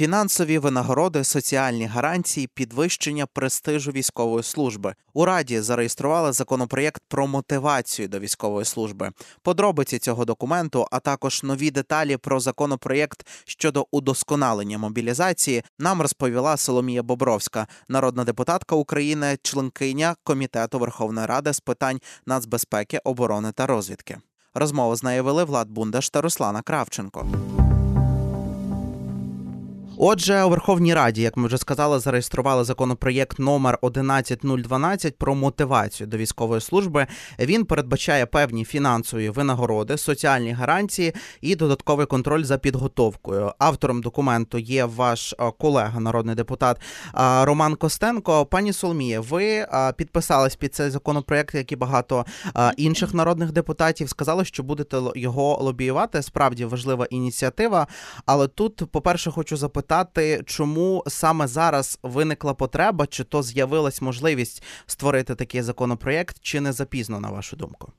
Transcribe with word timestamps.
фінансові 0.00 0.58
винагороди, 0.58 1.24
соціальні 1.24 1.86
гарантії, 1.86 2.46
підвищення 2.54 3.26
престижу 3.26 3.90
військової 3.90 4.42
служби. 4.42 4.94
У 5.14 5.24
раді 5.24 5.60
зареєстрували 5.60 6.32
законопроєкт 6.32 7.02
про 7.08 7.26
мотивацію 7.26 8.08
до 8.08 8.18
військової 8.18 8.64
служби. 8.64 9.10
Подробиці 9.42 9.98
цього 9.98 10.24
документу, 10.24 10.86
а 10.90 11.00
також 11.00 11.42
нові 11.42 11.70
деталі 11.70 12.16
про 12.16 12.40
законопроєкт 12.40 13.26
щодо 13.44 13.86
удосконалення 13.90 14.78
мобілізації, 14.78 15.62
нам 15.78 16.02
розповіла 16.02 16.56
Соломія 16.56 17.02
Бобровська, 17.02 17.66
народна 17.88 18.24
депутатка 18.24 18.76
України, 18.76 19.38
членкиня 19.42 20.14
комітету 20.24 20.78
Верховної 20.78 21.26
Ради 21.26 21.52
з 21.52 21.60
питань 21.60 22.00
нацбезпеки, 22.26 23.00
оборони 23.04 23.52
та 23.52 23.66
розвідки. 23.66 24.18
Розмову 24.54 24.96
з 24.96 25.02
нею 25.02 25.24
вели 25.24 25.44
Влад 25.44 25.70
Бундаш 25.70 26.10
та 26.10 26.20
Руслана 26.20 26.62
Кравченко. 26.62 27.26
Отже, 30.02 30.44
у 30.44 30.50
Верховній 30.50 30.94
Раді, 30.94 31.22
як 31.22 31.36
ми 31.36 31.46
вже 31.46 31.58
сказали, 31.58 31.98
зареєстрували 31.98 32.64
законопроєкт 32.64 33.38
номер 33.38 33.78
11012 33.82 35.18
про 35.18 35.34
мотивацію 35.34 36.06
до 36.06 36.16
військової 36.16 36.60
служби. 36.60 37.06
Він 37.38 37.64
передбачає 37.64 38.26
певні 38.26 38.64
фінансові 38.64 39.30
винагороди, 39.30 39.96
соціальні 39.96 40.52
гарантії 40.52 41.14
і 41.40 41.56
додатковий 41.56 42.06
контроль 42.06 42.42
за 42.42 42.58
підготовкою. 42.58 43.52
Автором 43.58 44.00
документу 44.00 44.58
є 44.58 44.84
ваш 44.84 45.32
е, 45.32 45.52
колега, 45.58 46.00
народний 46.00 46.34
депутат 46.34 46.76
е, 46.80 47.44
Роман 47.44 47.74
Костенко. 47.74 48.46
Пані 48.46 48.72
Соломіє, 48.72 49.20
ви 49.20 49.44
е, 49.44 49.92
підписались 49.96 50.56
під 50.56 50.74
цей 50.74 50.90
законопроєкт, 50.90 51.54
як 51.54 51.72
і 51.72 51.76
багато 51.76 52.24
інших 52.76 53.14
народних 53.14 53.52
депутатів. 53.52 54.08
Сказали, 54.08 54.44
що 54.44 54.62
будете 54.62 55.00
його 55.14 55.58
лобіювати. 55.60 56.22
Справді 56.22 56.64
важлива 56.64 57.06
ініціатива. 57.10 57.86
Але 58.26 58.48
тут, 58.48 58.84
по 58.90 59.00
перше, 59.00 59.30
хочу 59.30 59.56
запитати 59.56 59.89
запитати, 59.90 60.42
чому 60.46 61.04
саме 61.06 61.46
зараз 61.46 61.98
виникла 62.02 62.54
потреба, 62.54 63.06
чи 63.06 63.24
то 63.24 63.42
з'явилась 63.42 64.02
можливість 64.02 64.62
створити 64.86 65.34
такий 65.34 65.62
законопроєкт, 65.62 66.36
чи 66.40 66.60
не 66.60 66.72
запізно, 66.72 67.20
на 67.20 67.30
вашу 67.30 67.56
думку? 67.56 67.92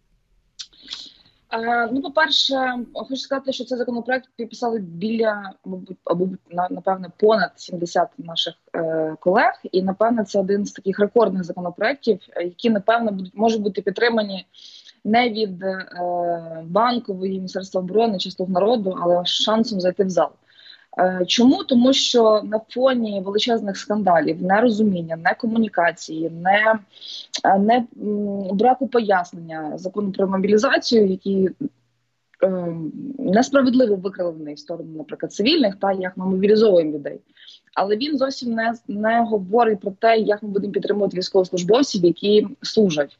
Е, 1.54 1.90
ну, 1.92 2.02
по-перше, 2.02 2.56
хочу 2.94 3.16
сказати, 3.16 3.54
що 3.54 3.66
цей 3.66 3.78
законопроект 3.78 4.30
підписали 4.36 4.80
біля 4.80 5.52
або 6.04 6.30
напевне 6.70 7.10
понад 7.18 7.52
70 7.56 8.08
наших 8.18 8.54
е, 8.76 9.16
колег, 9.20 9.54
і 9.72 9.82
напевне 9.82 10.24
це 10.24 10.40
один 10.40 10.66
з 10.66 10.72
таких 10.72 11.00
рекордних 11.00 11.44
законопроєктів, 11.44 12.20
які 12.36 12.70
напевно 12.70 13.12
будуть 13.12 13.38
можуть 13.38 13.62
бути 13.62 13.82
підтримані 13.82 14.46
не 15.04 15.30
від 15.30 15.64
е, 15.64 15.86
банкової 16.64 17.34
міністерства 17.34 17.82
оборони 17.82 18.18
чи 18.18 18.30
народу, 18.48 18.98
але 19.02 19.26
шансом 19.26 19.80
зайти 19.82 20.04
в 20.04 20.10
зал. 20.10 20.30
Е, 21.00 21.26
чому 21.28 21.64
тому, 21.64 21.94
що 21.94 22.42
на 22.44 22.62
фоні 22.70 23.22
величезних 23.26 23.78
скандалів, 23.78 24.44
нерозуміння, 24.44 25.16
не 25.16 25.34
комунікації, 25.34 26.30
не 26.30 26.80
е, 27.44 27.60
не 27.60 27.86
браку 28.54 28.88
пояснення 28.88 29.72
закону 29.76 30.12
про 30.12 30.28
мобілізацію, 30.28 31.08
який 31.08 31.50
е, 32.44 32.76
несправедливо 33.20 33.96
викривлений 33.96 34.54
в 34.54 34.60
сторону, 34.60 34.90
наприклад, 34.98 35.34
цивільних, 35.34 35.76
та 35.76 35.92
як 35.92 36.18
ми 36.18 36.26
мобілізовуємо 36.26 36.92
людей, 36.92 37.20
але 37.74 37.98
він 37.98 38.18
зовсім 38.18 38.54
не 38.54 38.74
не 38.88 39.22
говорить 39.22 39.80
про 39.80 39.92
те, 39.92 40.18
як 40.18 40.44
ми 40.44 40.50
будемо 40.50 40.74
підтримувати 40.74 41.18
військовослужбовців, 41.18 42.06
які 42.06 42.48
служать. 42.62 43.18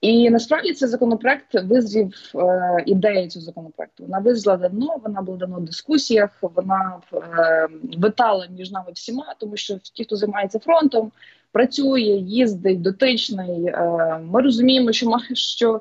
І 0.00 0.30
насправді 0.30 0.72
цей 0.72 0.88
законопроект 0.88 1.54
визрів 1.54 2.32
е, 2.34 2.82
ідея 2.86 3.28
цього 3.28 3.44
законопроекту. 3.44 4.04
Вона 4.04 4.18
визріла 4.18 4.56
давно, 4.56 4.96
вона 5.04 5.22
була 5.22 5.38
давно 5.38 5.56
в 5.56 5.64
дискусіях, 5.64 6.30
вона 6.40 7.00
е, 7.12 7.68
витала 7.98 8.46
між 8.58 8.70
нами 8.70 8.86
всіма, 8.94 9.34
тому 9.38 9.56
що 9.56 9.78
ті, 9.78 10.04
хто 10.04 10.16
займається 10.16 10.58
фронтом, 10.58 11.12
працює, 11.52 12.00
їздить, 12.00 12.82
дотичний. 12.82 13.64
Е, 13.66 14.20
ми 14.32 14.42
розуміємо, 14.42 14.92
що 14.92 15.08
має 15.08 15.34
що. 15.34 15.80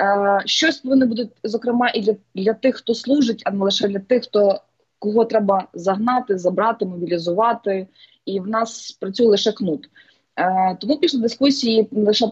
Е, 0.00 0.42
щось 0.44 0.78
повинно 0.78 1.06
бути 1.06 1.28
зокрема 1.44 1.90
і 1.94 2.00
для 2.00 2.14
для 2.34 2.54
тих, 2.54 2.76
хто 2.76 2.94
служить, 2.94 3.42
а 3.44 3.50
не 3.50 3.64
лише 3.64 3.88
для 3.88 3.98
тих, 3.98 4.22
хто 4.22 4.60
кого 4.98 5.24
треба 5.24 5.68
загнати, 5.74 6.38
забрати, 6.38 6.86
мобілізувати, 6.86 7.86
і 8.24 8.40
в 8.40 8.48
нас 8.48 8.92
працює 8.92 9.26
лише 9.26 9.52
кнут. 9.52 9.88
Е, 10.36 10.76
тому 10.80 10.98
після 10.98 11.18
дискусії 11.18 11.88
не 11.90 12.04
лише 12.04 12.28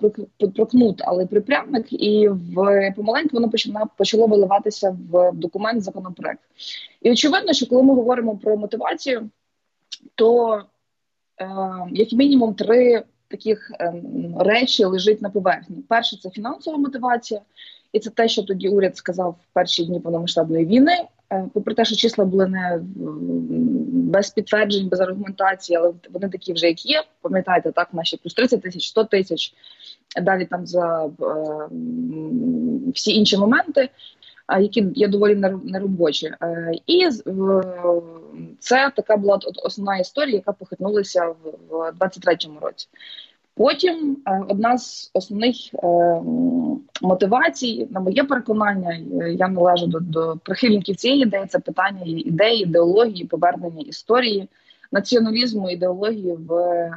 про, 0.54 0.66
кнут, 0.66 1.02
але 1.04 1.24
й 1.24 1.26
припрямник, 1.26 1.92
і 1.92 2.28
в 2.28 2.92
помаленьку 2.96 3.36
воно 3.36 3.50
почало 3.96 4.26
виливатися 4.26 4.96
в 5.10 5.32
документ 5.32 5.82
законопроект. 5.82 6.40
І 7.02 7.10
очевидно, 7.12 7.52
що 7.52 7.66
коли 7.66 7.82
ми 7.82 7.94
говоримо 7.94 8.36
про 8.36 8.56
мотивацію, 8.56 9.30
то 10.14 10.56
е, 11.40 11.48
як 11.90 12.12
мінімум 12.12 12.54
три 12.54 13.02
таких 13.28 13.70
е, 13.80 13.94
речі 14.38 14.84
лежить 14.84 15.22
на 15.22 15.30
поверхні. 15.30 15.76
Перше 15.88 16.16
це 16.16 16.30
фінансова 16.30 16.78
мотивація, 16.78 17.40
і 17.92 18.00
це 18.00 18.10
те, 18.10 18.28
що 18.28 18.42
тоді 18.42 18.68
уряд 18.68 18.96
сказав 18.96 19.36
в 19.42 19.54
перші 19.54 19.84
дні 19.84 20.00
повномасштабної 20.00 20.66
війни. 20.66 20.96
Е, 21.32 21.48
попри 21.54 21.74
те, 21.74 21.84
що 21.84 21.96
числа 21.96 22.24
були 22.24 22.46
не 22.46 22.80
без 24.12 24.30
підтверджень, 24.30 24.88
без 24.88 25.00
аргументації, 25.00 25.76
але 25.76 25.92
вони 26.10 26.28
такі 26.28 26.52
вже 26.52 26.66
як 26.66 26.86
є. 26.86 27.02
Пам'ятаєте, 27.22 27.72
так 27.72 27.88
наші 27.92 28.16
плюс 28.16 28.34
30 28.34 28.62
тисяч, 28.62 28.88
100 28.88 29.04
тисяч. 29.04 29.54
Далі 30.22 30.44
там 30.44 30.66
за 30.66 31.04
е, 31.04 31.10
всі 32.94 33.14
інші 33.14 33.36
моменти, 33.36 33.88
які 34.60 34.86
є 34.94 35.08
доволі 35.08 35.34
неробочі. 35.64 36.26
Е, 36.42 36.72
і 36.86 37.08
це 38.58 38.92
така 38.96 39.16
була 39.16 39.40
основна 39.64 39.98
історія, 39.98 40.34
яка 40.34 40.52
похитнулася 40.52 41.34
в 41.70 41.92
23-му 42.00 42.60
році. 42.60 42.88
Потім 43.54 44.16
е, 44.26 44.44
одна 44.48 44.78
з 44.78 45.10
основних 45.14 45.56
е, 45.74 46.22
мотивацій, 47.02 47.88
на 47.90 48.00
моє 48.00 48.24
переконання, 48.24 48.98
е, 49.22 49.32
я 49.32 49.48
належу 49.48 49.86
до 49.86 50.00
до 50.00 50.36
прихильників 50.44 50.96
цієї 50.96 51.22
ідеї. 51.22 51.46
Це 51.48 51.58
питання 51.58 52.00
ідеї, 52.04 52.62
ідеології, 52.62 53.24
повернення 53.24 53.82
історії, 53.82 54.48
націоналізму, 54.92 55.70
ідеології 55.70 56.32
в, 56.32 56.48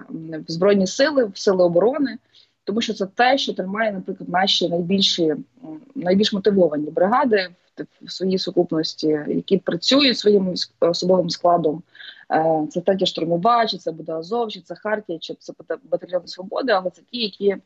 в 0.09 0.43
збройні 0.47 0.87
сили, 0.87 1.25
в 1.25 1.37
сили 1.37 1.63
оборони, 1.63 2.17
тому 2.63 2.81
що 2.81 2.93
це 2.93 3.05
те, 3.05 3.37
що 3.37 3.53
тримає, 3.53 3.91
наприклад, 3.91 4.29
наші 4.29 4.69
найбільші 4.69 5.35
найбільш 5.95 6.33
мотивовані 6.33 6.89
бригади 6.91 7.47
в, 7.77 8.05
в 8.05 8.11
своїй 8.11 8.37
сукупності, 8.37 9.19
які 9.27 9.57
працюють 9.57 10.17
своїм 10.17 10.53
особовим 10.79 11.29
складом. 11.29 11.83
Е, 12.31 12.67
це 12.69 12.81
третя 12.81 13.05
штурмова, 13.05 13.65
чи 13.65 13.77
це 13.77 13.91
буде 13.91 14.13
Азов, 14.13 14.51
це 14.51 14.75
Хартія, 14.75 15.19
чи 15.19 15.33
це 15.33 15.53
батальйон 15.91 16.27
свободи, 16.27 16.71
але 16.71 16.89
це 16.89 17.01
ті, 17.11 17.17
які 17.17 17.47
е, 17.49 17.61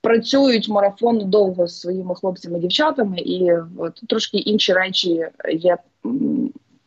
працюють 0.00 0.68
марафон 0.68 1.30
довго 1.30 1.66
з 1.66 1.80
своїми 1.80 2.14
хлопцями 2.14 2.58
дівчатами, 2.58 3.18
і 3.18 3.52
от, 3.78 4.00
трошки 4.08 4.38
інші 4.38 4.72
речі 4.72 5.26
є 5.52 5.76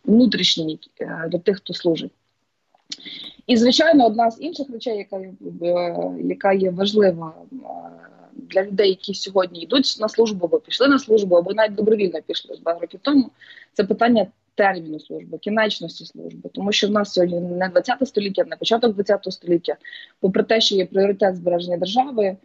внутрішні 0.05 0.79
е, 1.01 1.27
для 1.31 1.39
тих, 1.39 1.57
хто 1.57 1.73
служить. 1.73 2.11
І, 3.47 3.57
звичайно, 3.57 4.05
одна 4.05 4.31
з 4.31 4.41
інших 4.41 4.69
речей, 4.69 4.97
яка 4.97 5.21
яка 6.23 6.53
є 6.53 6.71
важлива 6.71 7.33
для 8.33 8.63
людей, 8.63 8.89
які 8.89 9.13
сьогодні 9.13 9.61
йдуть 9.61 9.97
на 9.99 10.09
службу, 10.09 10.45
або 10.45 10.59
пішли 10.59 10.87
на 10.87 10.99
службу, 10.99 11.35
або 11.35 11.53
навіть 11.53 11.75
добровільно 11.75 12.19
пішли 12.27 12.57
два 12.57 12.73
роки 12.73 12.99
тому, 13.01 13.29
це 13.73 13.83
питання 13.83 14.27
терміну 14.55 14.99
служби, 14.99 15.37
кінечності 15.37 16.05
служби, 16.05 16.49
тому 16.53 16.71
що 16.71 16.87
в 16.87 16.91
нас 16.91 17.13
сьогодні 17.13 17.39
не 17.39 17.69
20 17.69 18.07
століття, 18.07 18.43
не 18.47 18.55
початок 18.55 18.93
20 18.93 19.33
століття. 19.33 19.75
Попри 20.19 20.43
те, 20.43 20.61
що 20.61 20.75
є 20.75 20.85
пріоритет 20.85 21.35
збереження 21.35 21.77
держави, 21.77 22.25
е, 22.25 22.37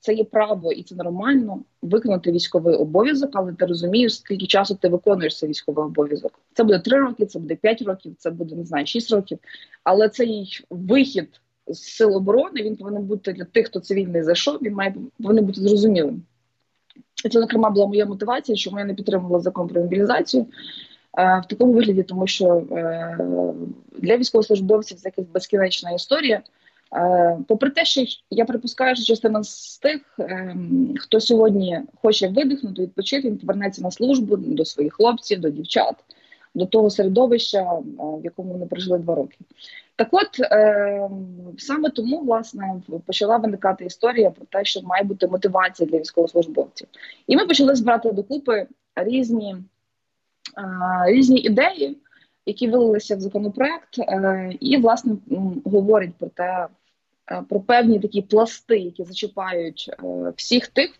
це 0.00 0.14
є 0.14 0.24
право 0.24 0.72
і 0.72 0.82
це 0.82 0.94
нормально 0.94 1.60
виконати 1.82 2.32
військовий 2.32 2.74
обов'язок, 2.74 3.30
але 3.32 3.52
ти 3.52 3.66
розумієш, 3.66 4.16
скільки 4.16 4.46
часу 4.46 4.74
ти 4.74 4.88
виконуєш 4.88 5.38
цей 5.38 5.48
військовий 5.48 5.84
обов'язок. 5.84 6.40
Це 6.52 6.64
буде 6.64 6.78
3 6.78 6.98
роки, 6.98 7.26
це 7.26 7.38
буде 7.38 7.54
5 7.54 7.82
років, 7.82 8.14
це 8.18 8.30
буде 8.30 8.56
не 8.56 8.64
знаю, 8.64 8.86
6 8.86 9.10
років. 9.10 9.38
Але 9.84 10.08
цей 10.08 10.48
вихід 10.70 11.40
з 11.66 11.78
сил 11.78 12.16
оборони 12.16 12.62
він 12.62 12.76
повинен 12.76 13.02
бути 13.02 13.32
для 13.32 13.44
тих, 13.44 13.66
хто 13.66 13.80
цивільний 13.80 14.22
зайшов. 14.22 14.58
Він 14.62 14.74
має 14.74 14.94
повинен 15.18 15.44
бути 15.44 15.60
зрозумілим. 15.60 16.22
Це, 17.28 17.40
зокрема, 17.40 17.70
була 17.70 17.86
моя 17.86 18.06
мотивація, 18.06 18.56
чому 18.56 18.78
я 18.78 18.84
не 18.84 18.94
підтримувала 18.94 19.40
закон 19.40 19.68
про 19.68 19.80
мобілізацію 19.80 20.46
е, 21.18 21.42
в 21.44 21.48
такому 21.48 21.72
вигляді, 21.72 22.02
тому 22.02 22.26
що 22.26 22.66
е, 22.72 23.18
для 23.98 24.16
військовослужбовців 24.16 24.98
це 24.98 25.08
якась 25.08 25.32
безкінечна 25.32 25.90
історія. 25.90 26.42
Е, 26.96 27.38
попри 27.48 27.70
те, 27.70 27.84
що 27.84 28.04
я 28.30 28.44
припускаю, 28.44 28.96
що 28.96 29.04
частина 29.04 29.44
з 29.44 29.78
тих, 29.78 30.00
е, 30.20 30.56
хто 30.98 31.20
сьогодні 31.20 31.80
хоче 32.02 32.28
видихнути, 32.28 32.82
відпочити, 32.82 33.28
він 33.28 33.38
повернеться 33.38 33.82
на 33.82 33.90
службу 33.90 34.36
до 34.36 34.64
своїх 34.64 34.94
хлопців, 34.94 35.40
до 35.40 35.50
дівчат, 35.50 35.94
до 36.54 36.66
того 36.66 36.90
середовища, 36.90 37.62
в 37.98 38.20
якому 38.24 38.52
вони 38.52 38.66
прожили 38.66 38.98
два 38.98 39.14
роки. 39.14 39.36
Так, 40.00 40.08
от 40.12 40.40
е, 40.40 41.10
саме 41.58 41.90
тому 41.90 42.20
власне 42.20 42.82
почала 43.06 43.36
виникати 43.36 43.84
історія 43.84 44.30
про 44.30 44.46
те, 44.46 44.64
що 44.64 44.82
має 44.82 45.04
бути 45.04 45.26
мотивація 45.26 45.88
для 45.88 45.98
військовослужбовців, 45.98 46.88
і 47.26 47.36
ми 47.36 47.46
почали 47.46 47.74
збирати 47.74 48.12
докупи 48.12 48.66
різні, 48.96 49.56
е, 50.58 51.12
різні 51.12 51.40
ідеї. 51.40 51.98
які 52.46 52.68
вилилися 52.68 53.16
в 53.16 53.20
законопроект, 53.20 53.98
е, 53.98 54.52
і 54.60 54.76
власне 54.76 55.16
говорять 55.64 56.14
про 56.18 56.28
те, 56.28 56.66
е, 57.32 57.42
про 57.48 57.60
певні 57.60 58.00
такі 58.00 58.22
пласти, 58.22 58.78
які 58.78 59.04
зачіпають 59.04 59.90
е, 60.04 60.32
всіх 60.36 60.68
тих. 60.68 60.90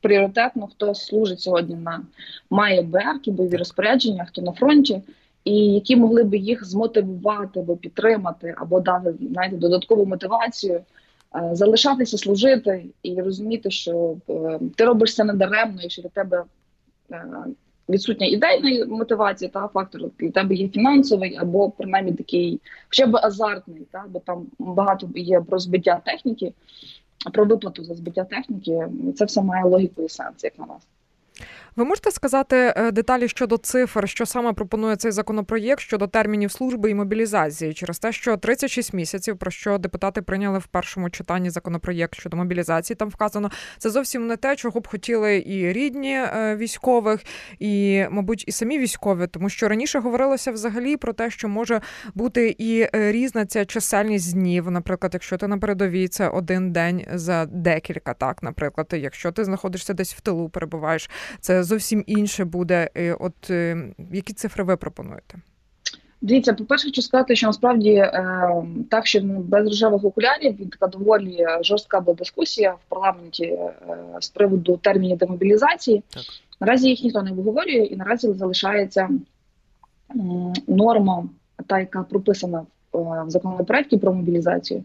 Пріоритетно, 0.00 0.66
хто 0.66 0.94
служить 0.94 1.40
сьогодні 1.40 1.74
на 1.74 2.02
має 2.50 2.82
БРК, 2.82 3.28
бойові 3.28 3.56
розпорядження, 3.56 4.24
хто 4.24 4.42
на 4.42 4.52
фронті, 4.52 5.02
і 5.46 5.54
які 5.54 5.96
могли 5.96 6.24
би 6.24 6.36
їх 6.36 6.64
змотивувати 6.64 7.60
або 7.60 7.76
підтримати, 7.76 8.54
або 8.58 8.80
дати 8.80 9.14
знаєте, 9.20 9.56
додаткову 9.56 10.06
мотивацію, 10.06 10.80
залишатися 11.52 12.18
служити 12.18 12.86
і 13.02 13.20
розуміти, 13.20 13.70
що 13.70 14.16
ти 14.76 14.84
робиш 14.84 15.14
це 15.14 15.24
недаремно, 15.24 15.82
якщо 15.82 16.02
для 16.02 16.08
тебе 16.08 16.44
відсутня 17.88 18.26
ідейна 18.26 18.86
мотивація, 18.86 19.50
та 19.50 19.68
фактор 19.68 20.02
для 20.18 20.30
тебе 20.30 20.54
є 20.54 20.68
фінансовий, 20.68 21.36
або 21.36 21.70
принаймні 21.70 22.12
такий, 22.12 22.60
хоча 22.88 23.06
б 23.06 23.16
азартний, 23.16 23.86
та 23.90 24.04
бо 24.08 24.20
там 24.20 24.46
багато 24.58 25.08
є 25.14 25.40
про 25.40 25.58
збиття 25.58 26.00
техніки, 26.04 26.52
про 27.32 27.44
виплату 27.44 27.84
за 27.84 27.94
збиття 27.94 28.24
техніки. 28.24 28.88
Це 29.16 29.24
все 29.24 29.42
має 29.42 29.64
логіку 29.64 30.02
і 30.02 30.08
сенс, 30.08 30.44
як 30.44 30.58
на 30.58 30.66
нас. 30.66 30.82
Ви 31.76 31.84
можете 31.84 32.10
сказати 32.10 32.74
е, 32.76 32.90
деталі 32.90 33.28
щодо 33.28 33.56
цифр, 33.56 34.08
що 34.08 34.26
саме 34.26 34.52
пропонує 34.52 34.96
цей 34.96 35.10
законопроєкт 35.10 35.80
щодо 35.80 36.06
термінів 36.06 36.50
служби 36.50 36.90
і 36.90 36.94
мобілізації, 36.94 37.74
через 37.74 37.98
те, 37.98 38.12
що 38.12 38.36
36 38.36 38.92
місяців, 38.92 39.38
про 39.38 39.50
що 39.50 39.78
депутати 39.78 40.22
прийняли 40.22 40.58
в 40.58 40.66
першому 40.66 41.10
читанні 41.10 41.50
законопроєкт 41.50 42.14
щодо 42.14 42.36
мобілізації, 42.36 42.96
там 42.96 43.08
вказано 43.08 43.50
це 43.78 43.90
зовсім 43.90 44.26
не 44.26 44.36
те, 44.36 44.56
чого 44.56 44.80
б 44.80 44.88
хотіли 44.88 45.44
і 45.46 45.72
рідні 45.72 46.14
е, 46.14 46.56
військових, 46.56 47.20
і, 47.58 48.04
мабуть, 48.10 48.44
і 48.46 48.52
самі 48.52 48.78
військові, 48.78 49.26
тому 49.26 49.48
що 49.48 49.68
раніше 49.68 49.98
говорилося 49.98 50.52
взагалі 50.52 50.96
про 50.96 51.12
те, 51.12 51.30
що 51.30 51.48
може 51.48 51.80
бути 52.14 52.56
і 52.58 52.80
е, 52.80 53.12
різна 53.12 53.46
ця 53.46 53.64
чисельність 53.64 54.34
днів. 54.34 54.70
Наприклад, 54.70 55.14
якщо 55.14 55.36
ти 55.36 55.48
на 55.48 55.58
передовій, 55.58 56.08
це 56.08 56.28
один 56.28 56.72
день 56.72 57.06
за 57.12 57.46
декілька, 57.46 58.14
так, 58.14 58.42
наприклад, 58.42 58.86
якщо 58.92 59.32
ти 59.32 59.44
знаходишся 59.44 59.94
десь 59.94 60.14
в 60.14 60.20
тилу, 60.20 60.48
перебуваєш, 60.48 61.10
це 61.40 61.65
зовсім 61.66 62.04
інше 62.06 62.44
буде. 62.44 62.88
От 63.20 63.50
е, 63.50 63.76
які 64.12 64.32
цифри 64.32 64.64
ви 64.64 64.76
пропонуєте? 64.76 65.38
Дивіться, 66.20 66.54
по 66.54 66.64
перше, 66.64 66.88
хочу 66.88 67.02
сказати, 67.02 67.36
що 67.36 67.46
насправді 67.46 67.90
е, 67.90 68.48
так, 68.90 69.06
що 69.06 69.20
без 69.22 69.66
рожевих 69.66 70.04
окулярів 70.04 70.56
він 70.60 70.68
така 70.68 70.86
доволі 70.86 71.46
жорстка 71.62 72.00
була 72.00 72.16
дискусія 72.16 72.72
в 72.72 72.88
парламенті 72.88 73.44
е, 73.44 73.70
з 74.20 74.28
приводу 74.28 74.76
термінів 74.76 75.18
демобілізації. 75.18 76.02
Так. 76.08 76.22
Наразі 76.60 76.88
їх 76.88 77.02
ніхто 77.04 77.22
не 77.22 77.30
обговорює, 77.30 77.84
і 77.84 77.96
наразі 77.96 78.32
залишається 78.32 79.08
норма, 80.66 81.28
та 81.66 81.80
яка 81.80 82.02
прописана 82.02 82.66
в 82.92 83.30
законопроекті 83.30 83.96
про 83.96 84.12
мобілізацію. 84.12 84.84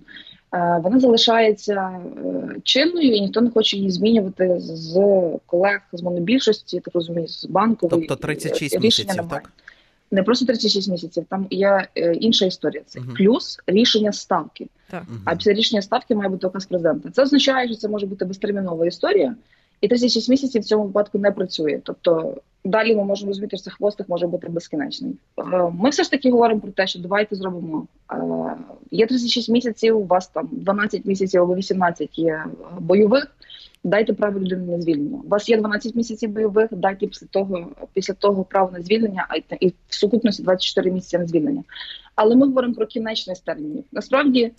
Е, 0.54 0.80
вона 0.84 1.00
залишається 1.00 1.74
е, 1.74 2.56
чинною, 2.64 3.16
і 3.16 3.22
ніхто 3.22 3.42
не 3.42 3.50
хоче 3.50 3.78
її 3.78 3.92
змінювати 3.92 4.56
з 4.60 5.02
колег 5.46 5.82
з 5.94 6.02
монобільшості, 6.02 6.80
так 6.80 6.96
розумію, 6.96 7.28
з 7.28 7.46
банку. 7.46 7.88
Тобто 7.90 8.16
36 8.16 8.80
місяців, 8.80 9.16
немає. 9.16 9.30
так? 9.30 9.52
Не 10.12 10.24
просто 10.24 10.46
36 10.46 10.90
місяців, 10.90 11.26
там 11.30 11.48
є 11.50 11.88
е, 11.96 12.14
інша 12.14 12.46
історія. 12.46 12.84
Це 12.86 13.00
угу. 13.00 13.10
плюс 13.18 13.60
рішення 13.68 14.12
ставки. 14.12 14.68
Так. 14.90 15.04
А 15.26 15.36
після 15.36 15.54
рішення 15.54 15.82
ставки 15.82 16.16
має 16.16 16.30
бути 16.30 16.48
указ 16.48 16.66
президента. 16.66 17.10
Це 17.12 17.24
означає, 17.24 17.68
що 17.68 17.76
це 17.76 17.88
може 17.88 18.06
бути 18.06 18.26
безтермінова 18.26 18.88
історія, 18.88 19.36
і 19.82 19.88
36 19.88 20.30
місяців 20.30 20.62
в 20.62 20.66
цьому 20.66 20.84
випадку 20.84 21.20
не 21.20 21.32
працює. 21.32 21.80
Тобто 21.84 22.36
далі 22.64 22.96
ми 22.96 23.04
можемо 23.04 23.30
розуміти, 23.30 23.58
що 23.58 23.64
цей 23.64 23.74
хвостик 23.74 24.10
може 24.10 24.28
бути 24.28 24.50
безкінечний. 24.50 25.16
Е, 25.38 25.72
ми 25.80 25.90
все 25.90 26.04
ж 26.04 26.12
таки 26.12 26.32
говоримо 26.32 26.62
про 26.62 26.72
те, 26.72 26.88
що 26.88 27.00
давайте 27.00 27.36
зробимо. 27.36 27.88
Е, 28.12 28.18
є 28.92 29.08
36 29.08 29.50
місяців, 29.50 29.98
у 29.98 30.06
вас 30.06 30.28
там 30.28 30.50
12 30.52 31.06
місяців 31.06 31.42
або 31.42 31.56
18 31.56 32.20
є 32.20 32.46
бойових. 32.80 33.36
Дайте 33.84 34.14
право 34.14 34.40
людини 34.40 34.78
на 34.78 34.82
звільнення. 34.82 35.22
У 35.26 35.28
вас 35.28 35.50
є 35.50 35.58
12 35.58 35.96
місяців 35.96 36.30
бойових. 36.30 36.68
Дайте 36.72 37.08
після 37.08 37.28
того 37.28 37.68
після 37.94 38.14
того 38.14 38.44
право 38.44 38.72
на 38.72 38.82
звільнення, 38.82 39.26
а 39.30 39.56
і 39.60 39.68
в 39.68 39.96
сукупності 39.96 40.44
24 40.44 40.92
місяці 40.92 41.18
на 41.18 41.28
звільнення. 41.28 41.64
Але 42.16 42.36
ми 42.36 42.48
говоримо 42.48 42.74
про 42.74 42.86
кінечний 42.86 43.36
термінів. 43.46 43.84
Насправді, 43.92 44.52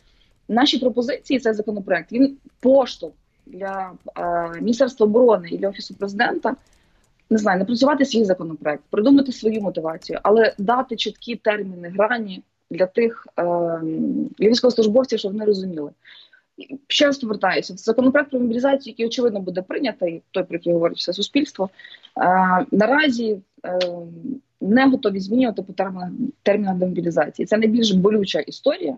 наші 0.49 0.79
пропозиції 0.79 1.41
цей 1.41 1.53
законопроект 1.53 2.13
він 2.13 2.37
поштовх 2.61 3.15
для 3.47 3.93
е, 4.19 4.51
міністерства 4.61 5.07
оборони 5.07 5.49
і 5.51 5.59
для 5.59 5.69
офісу 5.69 5.95
президента 5.95 6.57
не 7.31 7.39
знаю, 7.39 7.59
не 7.59 7.65
працювати 7.65 8.05
свій 8.05 8.25
законопроект, 8.25 8.83
придумати 8.91 9.33
свою 9.33 9.61
мотивацію, 9.61 10.19
але 10.23 10.55
дати 10.59 10.97
чіткі 10.97 11.37
терміни 11.37 11.89
грані 11.89 12.43
для 12.71 12.87
тих 12.87 13.27
е, 13.39 13.45
військовослужбовців, 14.41 15.19
щоб 15.19 15.33
вони 15.33 15.45
розуміли. 15.45 15.91
Ще 16.89 17.07
раз 17.07 17.19
повертаюся, 17.19 17.75
законопроект 17.77 18.31
про 18.31 18.41
мобілізацію, 18.41 18.93
який 18.93 19.07
очевидно 19.07 19.41
буде 19.41 19.63
прийнятий, 19.63 20.23
той 20.31 20.45
про 20.45 20.57
який 20.57 20.73
говорить 20.73 20.99
все 20.99 21.13
суспільство. 21.13 21.71
Е, 22.19 22.67
наразі 22.73 23.39
е, 23.65 23.79
не 24.61 24.87
готові 24.87 25.21
змінювати 25.21 25.63
по 25.63 25.73
термінах 25.73 26.11
термінах 26.43 26.77
демобілізації. 26.77 27.47
Це 27.47 27.57
найбільш 27.57 27.91
болюча 27.91 28.41
історія. 28.41 28.97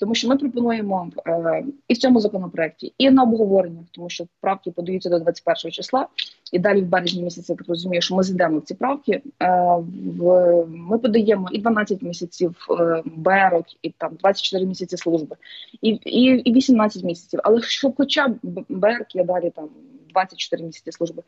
Тому 0.00 0.14
що 0.14 0.28
ми 0.28 0.36
пропонуємо 0.36 1.10
е, 1.26 1.64
і 1.88 1.94
в 1.94 1.98
цьому 1.98 2.20
законопроекті, 2.20 2.92
і 2.98 3.10
на 3.10 3.22
обговореннях, 3.22 3.84
тому 3.90 4.10
що 4.10 4.26
правки 4.40 4.70
подаються 4.70 5.10
до 5.10 5.18
21 5.18 5.72
числа, 5.72 6.06
і 6.52 6.58
далі 6.58 6.80
в 6.80 6.86
березні 6.86 7.22
місяці 7.22 7.54
так 7.54 7.68
розумію, 7.68 8.02
що 8.02 8.14
ми 8.14 8.22
зайдемо 8.22 8.58
в 8.58 8.62
ці 8.62 8.74
правки. 8.74 9.12
Е, 9.12 9.22
в, 10.18 10.66
Ми 10.68 10.98
подаємо 10.98 11.48
і 11.52 11.58
12 11.58 12.02
місяців 12.02 12.66
е, 12.70 13.02
берок, 13.04 13.66
і 13.82 13.90
там 13.90 14.16
24 14.20 14.66
місяці 14.66 14.96
служби, 14.96 15.36
і 15.82 15.88
і, 15.88 16.22
і 16.22 16.52
18 16.52 17.04
місяців. 17.04 17.40
Але 17.44 17.62
щоб 17.62 17.94
хоча 17.96 18.28
б 18.28 18.38
берк, 18.68 19.14
я 19.14 19.24
далі 19.24 19.50
там 19.50 19.68
24 20.12 20.64
місяці 20.64 20.92
служби. 20.92 21.22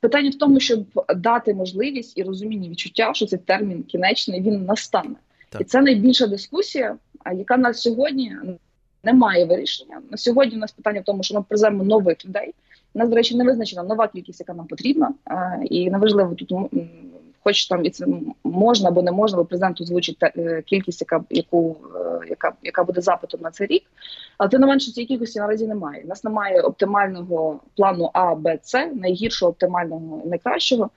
Питання 0.00 0.30
в 0.30 0.34
тому, 0.34 0.60
щоб 0.60 0.84
дати 1.16 1.54
можливість 1.54 2.18
і 2.18 2.22
розуміння 2.22 2.68
відчуття, 2.68 3.10
що 3.14 3.26
цей 3.26 3.38
термін 3.38 3.82
кінечний 3.82 4.40
він 4.40 4.64
настане, 4.64 5.14
так. 5.48 5.60
і 5.60 5.64
це 5.64 5.82
найбільша 5.82 6.26
дискусія 6.26 6.96
яка 7.34 7.56
на 7.56 7.74
сьогодні 7.74 8.36
не 9.04 9.12
має 9.12 9.44
вирішення. 9.44 10.00
На 10.10 10.16
сьогодні 10.16 10.56
у 10.56 10.58
нас 10.58 10.72
питання 10.72 11.00
в 11.00 11.04
тому, 11.04 11.22
що 11.22 11.34
ми 11.34 11.42
приземо 11.48 11.84
нових 11.84 12.24
людей. 12.26 12.54
У 12.94 12.98
нас, 12.98 13.08
до 13.08 13.16
речі, 13.16 13.36
не 13.36 13.44
визначена 13.44 13.82
нова 13.82 14.08
кількість, 14.08 14.40
яка 14.40 14.54
нам 14.54 14.66
потрібна, 14.66 15.14
і 15.64 15.90
неважливо 15.90 16.34
тут 16.34 16.52
хоч 17.44 17.66
там 17.66 17.84
і 17.84 17.90
це 17.90 18.06
можна 18.44 18.88
або 18.88 19.02
не 19.02 19.12
можна, 19.12 19.38
бо 19.38 19.44
президент 19.44 19.80
озвучить 19.80 20.16
е, 20.22 20.62
кількість, 20.66 21.00
яка 21.00 21.24
яку 21.30 21.76
е, 21.96 22.26
яка 22.28 22.52
яка 22.62 22.84
буде 22.84 23.00
запитом 23.00 23.40
на 23.40 23.50
цей 23.50 23.66
рік. 23.66 23.82
Але 24.38 24.50
тим 24.50 24.60
не 24.60 24.66
менше 24.66 24.92
цієї 24.92 25.08
кількості 25.08 25.38
наразі 25.38 25.66
немає. 25.66 26.02
У 26.04 26.08
нас 26.08 26.24
немає 26.24 26.60
оптимального 26.60 27.60
плану 27.76 28.10
А, 28.12 28.34
Б, 28.34 28.58
С, 28.62 28.86
найгіршого, 28.94 29.50
оптимального, 29.50 30.22
найкращого 30.26 30.90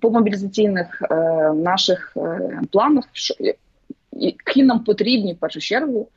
по 0.00 0.10
мобілізаційних 0.10 1.02
е, 1.10 1.14
наших 1.52 2.12
е, 2.16 2.60
планах. 2.72 3.04
Що 3.12 3.34
які 4.12 4.62
нам 4.62 4.84
потрібні 4.84 5.32
в 5.32 5.38
першу 5.38 5.60
чергу 5.60 6.08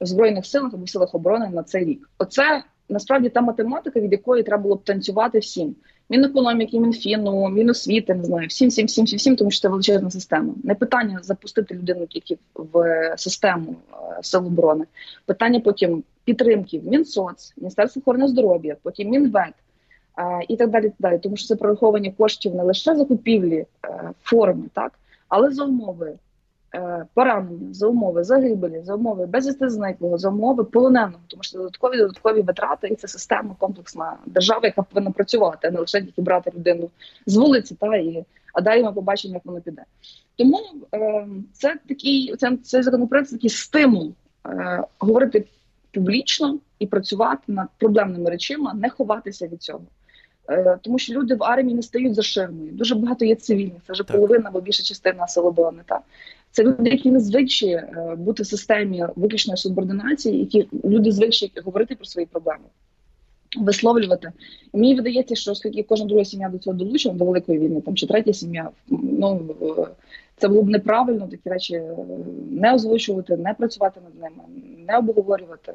в 0.00 0.06
збройних 0.06 0.46
силах 0.46 0.74
або 0.74 0.84
в 0.84 0.88
силах 0.88 1.14
оборони 1.14 1.48
на 1.52 1.62
цей 1.62 1.84
рік. 1.84 2.10
Оце 2.18 2.64
насправді 2.88 3.28
та 3.28 3.40
математика, 3.40 4.00
від 4.00 4.12
якої 4.12 4.42
треба 4.42 4.62
було 4.62 4.74
б 4.74 4.84
танцювати 4.84 5.38
всім. 5.38 5.76
Мінекономіки, 6.10 6.80
мінфіну, 6.80 7.48
міносвіти, 7.48 8.14
не 8.14 8.24
знаю, 8.24 8.48
всім, 8.48 8.68
всім, 8.68 8.86
всім, 8.86 9.04
всім, 9.04 9.18
всім, 9.18 9.36
тому 9.36 9.50
що 9.50 9.60
це 9.60 9.68
величезна 9.68 10.10
система. 10.10 10.54
Не 10.64 10.74
питання 10.74 11.18
запустити 11.22 11.74
людину 11.74 12.06
тільки 12.06 12.38
в 12.54 13.14
систему 13.16 13.76
е, 13.92 14.22
сил 14.22 14.46
оборони. 14.46 14.84
Питання 15.26 15.60
потім 15.60 16.04
підтримки 16.24 16.78
в 16.78 16.86
Мінсоц, 16.86 17.52
Міністерство 17.56 18.00
охорони 18.00 18.28
здоров'я, 18.28 18.76
потім 18.82 19.10
Мінвет 19.10 19.54
е, 20.18 20.44
і 20.48 20.56
так 20.56 20.70
далі. 20.70 20.84
так 20.84 20.94
далі. 20.98 21.18
Тому 21.18 21.36
що 21.36 21.46
це 21.46 21.56
прораховані 21.56 22.12
коштів 22.12 22.54
не 22.54 22.62
лише 22.62 22.96
закупівлі 22.96 23.56
е, 23.56 23.66
форми, 24.22 24.64
так 24.74 24.92
але 25.28 25.50
за 25.50 25.64
умови 25.64 26.06
Е, 26.06 26.18
поранення, 27.14 27.74
за 27.74 27.86
умови 27.86 28.24
загибелі, 28.24 28.80
за 28.84 28.94
умови 28.94 29.26
безвісти 29.26 29.68
зниклого, 29.68 30.18
за 30.18 30.28
умови 30.28 30.64
полоненого, 30.64 31.20
тому 31.28 31.42
що 31.42 31.58
додаткові 31.58 31.96
додаткові 31.96 32.42
витрати, 32.42 32.88
і 32.88 32.94
це 32.94 33.08
система 33.08 33.56
комплексна 33.58 34.16
держава, 34.26 34.60
яка 34.64 34.82
повинна 34.82 35.10
працювати, 35.10 35.68
а 35.68 35.70
не 35.70 35.80
лише 35.80 36.02
тільки 36.02 36.22
брати 36.22 36.52
людину 36.56 36.90
з 37.26 37.36
вулиці, 37.36 37.74
та 37.74 37.96
і 37.96 38.24
а 38.54 38.60
далі 38.60 38.82
ми 38.82 38.92
побачимо, 38.92 39.34
як 39.34 39.44
воно 39.44 39.60
піде. 39.60 39.82
Тому 40.36 40.60
е, 40.94 41.26
це 41.52 41.76
такий 41.88 42.34
це, 42.38 42.56
цей 42.56 42.82
законопроект 42.82 43.30
такий 43.30 43.50
стимул 43.50 44.12
е, 44.46 44.84
говорити 44.98 45.44
публічно 45.92 46.58
і 46.78 46.86
працювати 46.86 47.42
над 47.46 47.68
проблемними 47.78 48.30
речима, 48.30 48.74
не 48.74 48.90
ховатися 48.90 49.46
від 49.46 49.62
цього. 49.62 49.82
Е, 50.48 50.78
тому 50.82 50.98
що 50.98 51.12
люди 51.12 51.34
в 51.34 51.44
армії 51.44 51.74
не 51.74 51.82
стають 51.82 52.14
за 52.14 52.22
ширмою. 52.22 52.72
Дуже 52.72 52.94
багато 52.94 53.24
є 53.24 53.34
цивільних, 53.34 53.82
це 53.86 53.92
вже 53.92 54.04
половина 54.04 54.48
або 54.48 54.60
більша 54.60 54.82
частина 54.82 55.28
сил 55.28 55.46
оборони. 55.46 55.82
Та 55.86 56.00
це 56.54 56.62
люди, 56.62 56.90
які 56.90 57.10
не 57.10 57.20
звикші 57.20 57.66
е, 57.66 58.14
бути 58.18 58.42
в 58.42 58.46
системі 58.46 59.04
виключної 59.16 59.56
субординації, 59.56 60.38
які 60.38 60.68
люди 60.84 61.12
звичні 61.12 61.52
говорити 61.64 61.94
про 61.94 62.04
свої 62.04 62.26
проблеми. 62.26 62.64
висловлювати. 63.58 64.32
І 64.72 64.78
мені 64.78 64.94
видається, 64.94 65.34
що 65.34 65.52
оскільки 65.52 65.82
кожна 65.82 66.06
друга 66.06 66.24
сім'я 66.24 66.48
до 66.48 66.58
цього 66.58 66.76
долучена, 66.76 67.14
до 67.14 67.24
великої 67.24 67.58
війни, 67.58 67.80
там 67.80 67.96
чи 67.96 68.06
третя 68.06 68.32
сім'я, 68.32 68.70
ну 68.88 69.54
це 70.36 70.48
було 70.48 70.62
б 70.62 70.68
неправильно 70.68 71.28
такі 71.28 71.50
речі 71.50 71.82
не 72.50 72.74
озвучувати, 72.74 73.36
не 73.36 73.54
працювати 73.54 74.00
над 74.04 74.22
ними, 74.22 74.42
не 74.88 74.98
обговорювати. 74.98 75.74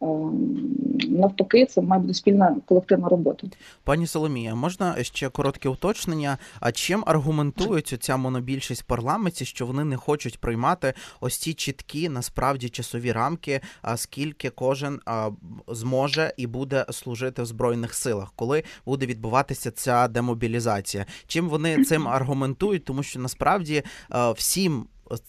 Ем, 0.00 0.78
навпаки, 1.08 1.66
це 1.66 1.80
має 1.80 2.02
бути 2.02 2.14
спільна 2.14 2.56
колективна 2.66 3.08
робота. 3.08 3.46
Пані 3.84 4.06
Соломія, 4.06 4.54
можна 4.54 5.04
ще 5.04 5.28
коротке 5.28 5.68
уточнення? 5.68 6.38
А 6.60 6.72
чим 6.72 7.04
аргументують 7.06 7.96
ця 8.00 8.16
монобільшість 8.16 8.82
в 8.82 8.84
парламенті, 8.84 9.44
що 9.44 9.66
вони 9.66 9.84
не 9.84 9.96
хочуть 9.96 10.38
приймати 10.40 10.94
ось 11.20 11.36
ці 11.36 11.54
чіткі 11.54 12.08
насправді 12.08 12.68
часові 12.68 13.12
рамки, 13.12 13.60
а 13.82 13.96
скільки 13.96 14.50
кожен 14.50 15.00
зможе 15.68 16.34
і 16.36 16.46
буде 16.46 16.86
служити 16.90 17.42
в 17.42 17.46
збройних 17.46 17.94
силах, 17.94 18.32
коли 18.36 18.62
буде 18.86 19.06
відбуватися 19.06 19.70
ця 19.70 20.08
демобілізація? 20.08 21.06
Чим 21.26 21.48
вони 21.48 21.84
цим 21.84 22.08
аргументують? 22.08 22.84
Тому 22.84 23.02
що 23.02 23.20
насправді 23.20 23.82
всім 24.36 24.86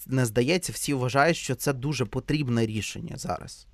не 0.08 0.26
здається, 0.26 0.74
всі 0.74 0.94
вважають, 0.94 1.38
що 1.38 1.56
це 1.56 1.74
дуже 1.74 2.06
потрібне 2.06 2.66
рішення 2.66 3.18
зараз. 3.18 3.69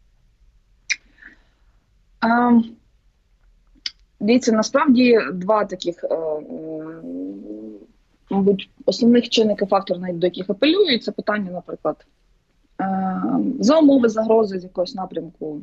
Дивіться, 4.20 4.51
насправді 4.51 5.20
два 5.34 5.65
таких, 5.65 6.03
е, 6.03 6.17
мабуть, 8.29 8.70
основних 8.86 9.29
чинники 9.29 9.65
факторів, 9.65 10.20
до 10.20 10.27
яких 10.27 10.50
апелюють, 10.50 11.03
це 11.03 11.12
питання, 11.12 11.51
наприклад, 11.51 12.05
е, 12.82 13.22
за 13.60 13.79
умови 13.79 14.10
загрози 14.10 14.60
з 14.60 14.63
якогось 14.63 14.96
напрямку 14.96 15.62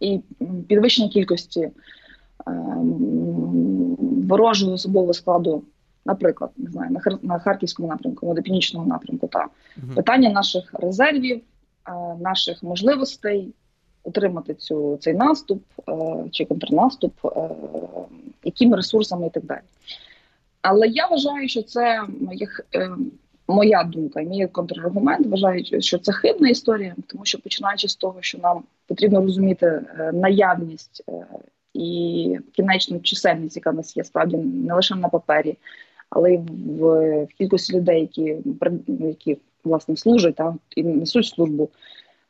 і 0.00 0.20
підвищення 0.68 1.08
кількості 1.08 1.60
е, 1.60 1.72
ворожого 4.28 4.72
особового 4.72 5.14
складу, 5.14 5.64
наприклад, 6.04 6.50
не 6.56 6.70
знаю, 6.70 6.96
на, 7.22 7.38
харківському 7.38 7.88
напрямку, 7.88 8.26
або 8.26 8.34
до 8.34 8.42
північному 8.42 8.86
напрямку, 8.86 9.28
та. 9.28 9.46
Питання 9.94 10.30
наших 10.30 10.74
резервів, 10.74 11.40
наших 12.20 12.62
можливостей 12.62 13.54
утримати 14.04 14.54
цю 14.54 14.96
цей 15.00 15.14
наступ 15.14 15.62
е, 15.88 15.92
чи 16.30 16.44
контрнаступ, 16.44 17.12
е, 17.24 17.50
якими 18.44 18.76
ресурсами 18.76 19.26
і 19.26 19.30
так 19.30 19.44
далі. 19.44 19.60
Але 20.62 20.86
я 20.88 21.06
вважаю, 21.06 21.48
що 21.48 21.62
це 21.62 22.02
як 22.32 22.66
е, 22.74 22.90
моя 23.48 23.84
думка, 23.84 24.22
мій 24.22 24.46
контраргумент. 24.46 25.26
Вважаю, 25.26 25.82
що 25.82 25.98
це 25.98 26.12
хибна 26.12 26.48
історія, 26.48 26.94
тому 27.06 27.24
що 27.24 27.38
починаючи 27.38 27.88
з 27.88 27.96
того, 27.96 28.18
що 28.20 28.38
нам 28.38 28.62
потрібно 28.86 29.20
розуміти 29.20 29.82
наявність 30.12 31.04
і 31.74 32.38
кінечну 32.52 33.00
чисельність, 33.00 33.56
яка 33.56 33.70
в 33.70 33.74
нас 33.74 33.96
є, 33.96 34.04
справді 34.04 34.36
не 34.36 34.74
лише 34.74 34.94
на 34.94 35.08
папері, 35.08 35.58
але 36.10 36.34
й 36.34 36.36
в, 36.36 37.24
в 37.24 37.28
кількості 37.38 37.76
людей, 37.76 38.00
які 38.00 38.36
які 38.88 39.38
власне 39.64 39.96
служать 39.96 40.34
та 40.34 40.54
і 40.76 40.82
несуть 40.82 41.26
службу. 41.26 41.68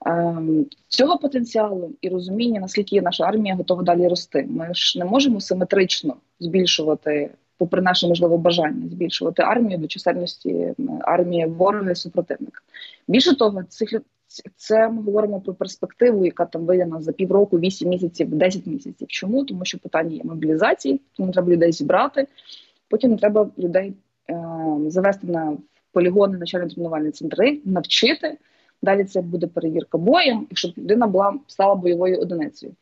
Ем, 0.06 0.66
цього 0.88 1.18
потенціалу 1.18 1.92
і 2.00 2.08
розуміння, 2.08 2.60
наскільки 2.60 3.02
наша 3.02 3.24
армія 3.24 3.54
готова 3.54 3.82
далі 3.82 4.08
рости. 4.08 4.46
Ми 4.50 4.74
ж 4.74 4.98
не 4.98 5.04
можемо 5.04 5.40
симетрично 5.40 6.16
збільшувати, 6.40 7.30
попри 7.58 7.82
наше 7.82 8.08
можливе 8.08 8.36
бажання, 8.36 8.88
збільшувати 8.88 9.42
армію 9.42 9.78
до 9.78 9.86
чисельності 9.86 10.74
армії 11.00 11.46
ворога 11.46 11.90
і 11.90 11.94
супротивника. 11.94 12.60
Більше 13.08 13.36
того, 13.36 13.62
цих 13.62 14.00
це 14.56 14.88
ми 14.88 15.02
говоримо 15.02 15.40
про 15.40 15.54
перспективу, 15.54 16.24
яка 16.24 16.44
там 16.46 16.66
вийде 16.66 16.86
нас 16.86 17.04
за 17.04 17.12
півроку, 17.12 17.58
вісім 17.58 17.88
місяців, 17.88 18.34
десять 18.34 18.66
місяців. 18.66 19.06
Чому? 19.08 19.44
Тому 19.44 19.64
що 19.64 19.78
питання 19.78 20.14
є 20.14 20.20
мобілізації, 20.24 21.00
тому 21.16 21.32
треба 21.32 21.52
людей 21.52 21.72
зібрати. 21.72 22.26
Потім 22.88 23.18
треба 23.18 23.50
людей 23.58 23.92
е, 24.30 24.44
завести 24.86 25.26
на 25.26 25.56
полігони, 25.92 26.38
начальні 26.38 26.70
тренувальні 26.70 27.10
центри, 27.10 27.58
навчити. 27.64 28.38
Далі 28.82 29.04
це 29.04 29.20
буде 29.20 29.46
перевірка 29.46 29.98
боєм, 29.98 30.46
і 30.50 30.56
щоб 30.56 30.72
людина 30.78 31.06
була 31.06 31.34
стала 31.46 31.74
бойовою 31.74 32.20
одиницею. 32.20 32.72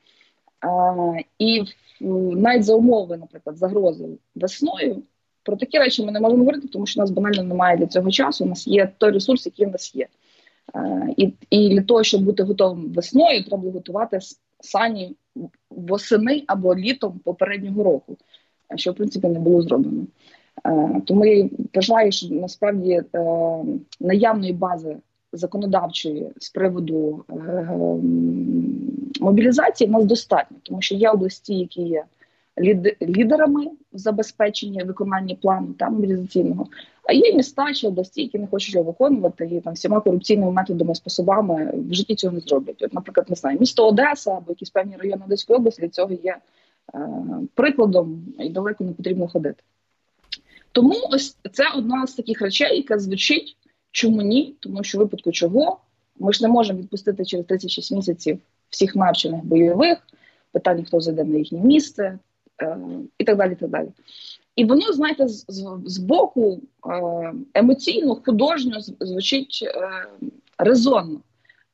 А, 0.60 0.94
І 1.38 1.64
навіть 2.00 2.64
за 2.64 2.74
умови, 2.74 3.16
наприклад, 3.16 3.56
загрози 3.56 4.08
весною. 4.34 5.02
Про 5.42 5.56
такі 5.56 5.78
речі 5.78 6.04
ми 6.04 6.12
не 6.12 6.20
можемо 6.20 6.38
говорити, 6.38 6.68
тому 6.68 6.86
що 6.86 7.00
у 7.00 7.02
нас 7.02 7.10
банально 7.10 7.42
немає 7.42 7.76
для 7.76 7.86
цього 7.86 8.10
часу. 8.10 8.44
У 8.44 8.48
нас 8.48 8.66
є 8.66 8.92
той 8.98 9.10
ресурс, 9.10 9.46
який 9.46 9.66
в 9.66 9.70
нас 9.70 9.94
є. 9.94 10.06
А, 10.72 11.00
і 11.16 11.32
і 11.50 11.68
для 11.68 11.82
того, 11.82 12.02
щоб 12.02 12.24
бути 12.24 12.42
готовим 12.42 12.92
весною, 12.92 13.44
треба 13.44 13.70
готувати 13.70 14.18
сані 14.60 15.16
восени 15.70 16.44
або 16.46 16.74
літом 16.74 17.20
попереднього 17.24 17.82
року, 17.82 18.16
що 18.76 18.92
в 18.92 18.94
принципі 18.94 19.28
не 19.28 19.38
було 19.38 19.62
зроблено. 19.62 20.06
А, 20.62 21.00
тому 21.06 21.26
я 21.26 21.48
вважаю, 21.74 22.12
що 22.12 22.28
насправді 22.30 22.92
е, 22.92 23.04
наявної 24.00 24.52
бази 24.52 24.96
законодавчої 25.32 26.30
з 26.38 26.50
приводу 26.50 27.24
е, 27.30 27.68
мобілізації 29.20 29.88
в 29.88 29.92
нас 29.92 30.04
достатньо, 30.04 30.56
тому 30.62 30.82
що 30.82 30.94
є 30.94 31.10
області, 31.10 31.54
які 31.54 31.82
є 31.82 32.04
лідерами 33.02 33.66
в 33.92 33.98
забезпеченні 33.98 34.82
виконання 34.82 35.34
плану 35.34 35.74
та 35.78 35.90
мобілізаційного, 35.90 36.66
а 37.04 37.12
є 37.12 37.34
міста 37.34 37.72
чи 37.74 37.86
області, 37.86 38.22
які 38.22 38.38
не 38.38 38.46
хочуть 38.46 38.74
його 38.74 38.86
виконувати 38.86 39.46
і 39.46 39.60
там 39.60 39.74
всіма 39.74 40.00
корупційними 40.00 40.52
методами, 40.52 40.94
способами 40.94 41.72
в 41.74 41.94
житті 41.94 42.14
цього 42.14 42.34
не 42.34 42.40
зроблять. 42.40 42.82
От, 42.82 42.94
наприклад, 42.94 43.30
не 43.30 43.36
знаю, 43.36 43.58
місто 43.60 43.88
Одеса 43.88 44.30
або 44.30 44.52
якісь 44.52 44.70
певні 44.70 44.96
райони 44.96 45.22
Одеської 45.26 45.56
області 45.56 45.82
для 45.82 45.88
цього 45.88 46.12
є 46.12 46.36
е, 46.94 46.98
прикладом 47.54 48.22
і 48.38 48.48
далеко 48.48 48.84
не 48.84 48.92
потрібно 48.92 49.28
ходити. 49.28 49.62
Тому 50.72 50.94
ось 51.10 51.36
це 51.52 51.64
одна 51.76 52.06
з 52.06 52.14
таких 52.14 52.42
речей, 52.42 52.76
яка 52.76 52.98
звучить 52.98 53.56
Чому 53.98 54.22
ні? 54.22 54.54
Тому 54.60 54.84
що 54.84 54.98
випадку 54.98 55.32
чого 55.32 55.78
ми 56.18 56.32
ж 56.32 56.42
не 56.42 56.48
можемо 56.48 56.78
відпустити 56.78 57.24
через 57.24 57.46
36 57.46 57.92
місяців 57.92 58.38
всіх 58.70 58.96
навчених 58.96 59.44
бойових 59.44 59.98
питання, 60.52 60.84
хто 60.84 61.00
зайде 61.00 61.24
на 61.24 61.38
їхнє 61.38 61.58
місце 61.58 62.18
е, 62.62 62.78
і 63.18 63.24
так 63.24 63.36
далі. 63.36 63.54
Так 63.54 63.70
далі. 63.70 63.88
І 64.56 64.64
воно, 64.64 64.92
знаєте, 64.92 65.28
з, 65.28 65.44
з 65.86 65.98
боку 65.98 66.60
е, 66.86 67.32
емоційно, 67.54 68.14
художньо 68.24 68.80
звучить 69.00 69.64
е, 69.66 69.90
резонно. 70.58 71.20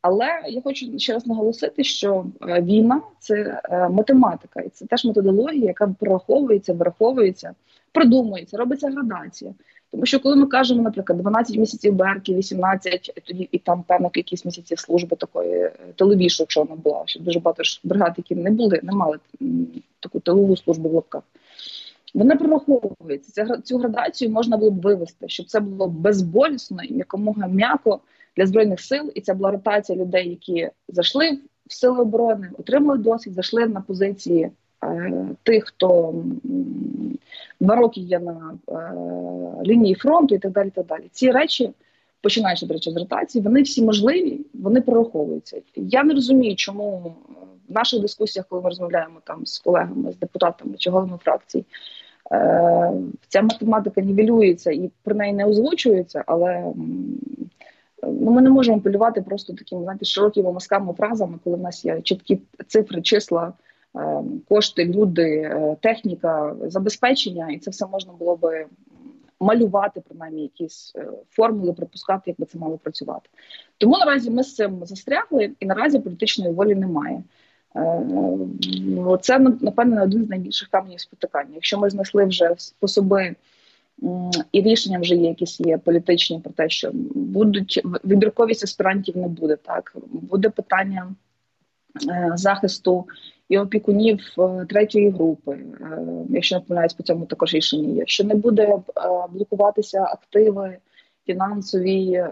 Але 0.06 0.26
я 0.48 0.60
хочу 0.60 0.98
ще 0.98 1.12
раз 1.12 1.26
наголосити, 1.26 1.84
що 1.84 2.26
е, 2.48 2.62
війна 2.62 3.00
це 3.18 3.60
е, 3.64 3.88
математика, 3.88 4.60
і 4.60 4.68
це 4.68 4.86
теж 4.86 5.04
методологія, 5.04 5.66
яка 5.66 5.94
прораховується, 6.00 6.72
враховується, 6.72 7.54
продумується, 7.92 8.56
робиться 8.56 8.90
градація. 8.90 9.54
Тому 9.90 10.06
що 10.06 10.20
коли 10.20 10.36
ми 10.36 10.46
кажемо, 10.46 10.82
наприклад, 10.82 11.18
12 11.18 11.56
місяців 11.56 11.94
берки, 11.94 12.34
18, 12.34 13.22
тоді 13.24 13.48
і 13.52 13.58
там 13.58 13.82
певна 13.82 14.10
кількість 14.10 14.44
місяців 14.44 14.78
служби 14.78 15.16
такої 15.16 15.52
е, 15.52 15.72
телевішу, 15.96 16.42
якщо 16.42 16.62
вона 16.62 16.74
була, 16.74 17.02
що 17.06 17.20
дуже 17.20 17.40
багато 17.40 17.62
ж 17.62 17.80
бригад, 17.84 18.14
які 18.16 18.34
не 18.34 18.50
були, 18.50 18.80
не 18.82 18.92
мали 18.92 19.18
таку 20.00 20.20
тилову 20.20 20.56
службу 20.56 20.88
в 20.88 20.94
лапках. 20.94 21.22
Вона 22.14 22.36
прораховується. 22.36 23.58
Цю 23.64 23.78
градацію 23.78 24.30
можна 24.30 24.56
було 24.56 24.70
б 24.70 24.80
вивести, 24.80 25.28
щоб 25.28 25.46
це 25.46 25.60
було 25.60 25.88
безболісно 25.88 26.82
і 26.82 26.94
якомога 26.94 27.46
м'яко 27.46 28.00
для 28.36 28.46
збройних 28.46 28.80
сил. 28.80 29.12
І 29.14 29.20
це 29.20 29.34
була 29.34 29.50
ротація 29.50 29.98
людей, 29.98 30.30
які 30.30 30.70
зайшли 30.88 31.38
в 31.66 31.72
сили 31.74 31.98
оборони, 31.98 32.50
отримали 32.58 32.98
досвід, 32.98 33.34
зайшли 33.34 33.66
на 33.66 33.80
позиції 33.80 34.50
Е, 34.84 35.26
тих, 35.42 35.64
хто 35.64 36.14
два 37.60 37.76
роки 37.76 38.00
є 38.00 38.18
на 38.18 38.58
е, 38.68 38.74
лінії 39.64 39.94
фронту 39.94 40.34
і 40.34 40.38
так 40.38 40.52
далі. 40.52 40.70
так 40.70 40.86
далі. 40.86 41.04
Ці 41.12 41.30
речі, 41.30 41.70
починаючи 42.20 42.66
до 42.66 42.74
речі, 42.74 42.90
з 42.90 42.96
ротації, 42.96 43.44
вони 43.44 43.62
всі 43.62 43.82
можливі, 43.82 44.40
вони 44.54 44.80
прораховуються. 44.80 45.60
Я 45.76 46.04
не 46.04 46.14
розумію, 46.14 46.56
чому 46.56 47.14
в 47.68 47.72
наших 47.72 48.00
дискусіях, 48.00 48.46
коли 48.48 48.62
ми 48.62 48.68
розмовляємо 48.68 49.20
там 49.24 49.46
з 49.46 49.58
колегами, 49.58 50.12
з 50.12 50.16
депутатами 50.16 50.74
чи 50.78 50.90
головами 50.90 51.18
фракцій, 51.24 51.64
е, 52.32 52.92
ця 53.28 53.42
математика 53.42 54.00
нівелюється 54.00 54.70
і 54.70 54.90
про 55.02 55.14
неї 55.14 55.32
не 55.32 55.44
озвучується, 55.44 56.24
але 56.26 56.72
ну, 58.06 58.30
ми 58.30 58.42
не 58.42 58.50
можемо 58.50 58.80
полювати 58.80 59.22
просто 59.22 59.52
такими 59.52 59.82
знаєте, 59.82 60.04
широкими 60.04 60.52
мазками 60.52 60.92
фразами, 60.92 61.38
коли 61.44 61.56
в 61.56 61.60
нас 61.60 61.84
є 61.84 62.00
чіткі 62.00 62.40
цифри, 62.66 63.02
числа. 63.02 63.52
Е, 63.96 64.22
кошти, 64.48 64.84
люди, 64.84 65.22
е, 65.22 65.76
техніка, 65.80 66.56
забезпечення, 66.62 67.50
і 67.50 67.58
це 67.58 67.70
все 67.70 67.86
можна 67.86 68.12
було 68.12 68.36
би 68.36 68.66
малювати, 69.40 70.00
принаймні, 70.08 70.42
якісь 70.42 70.92
е, 70.96 71.06
формули, 71.30 71.72
припускати, 71.72 72.22
як 72.26 72.40
би 72.40 72.46
це 72.46 72.58
мало 72.58 72.78
працювати. 72.78 73.28
Тому 73.78 73.98
наразі 73.98 74.30
ми 74.30 74.42
з 74.42 74.54
цим 74.54 74.86
застрягли, 74.86 75.50
і 75.60 75.66
наразі 75.66 75.98
політичної 75.98 76.52
волі 76.52 76.74
немає. 76.74 77.22
Це 79.20 79.38
напевне 79.38 80.02
один 80.02 80.24
з 80.24 80.28
найбільших 80.30 80.68
каменів 80.68 81.00
спотикання. 81.00 81.54
Якщо 81.54 81.78
ми 81.78 81.90
знайшли 81.90 82.24
вже 82.24 82.54
способи. 82.56 83.34
І 84.52 84.62
рішення 84.62 84.98
вже 84.98 85.14
є 85.14 85.28
якісь 85.28 85.60
є 85.60 85.78
політичні 85.78 86.40
про 86.40 86.52
те, 86.52 86.68
що 86.68 86.90
будуть 87.14 87.80
вибірковість 88.04 88.64
аспірантів 88.64 89.16
не 89.16 89.28
буде. 89.28 89.56
Так 89.56 89.96
буде 90.12 90.50
питання 90.50 91.14
захисту 92.34 93.04
і 93.48 93.58
опікунів 93.58 94.20
е, 94.38 94.66
третьої 94.68 95.10
групи, 95.10 95.58
якщо 96.28 96.56
не 96.56 96.60
помиляюсь, 96.60 96.92
по 96.92 97.02
цьому 97.02 97.26
також 97.26 97.54
рішення 97.54 97.94
є, 97.94 98.02
що 98.06 98.24
не 98.24 98.34
буде 98.34 98.78
блокуватися 99.30 100.02
активи 100.02 100.76
фінансові 101.26 102.24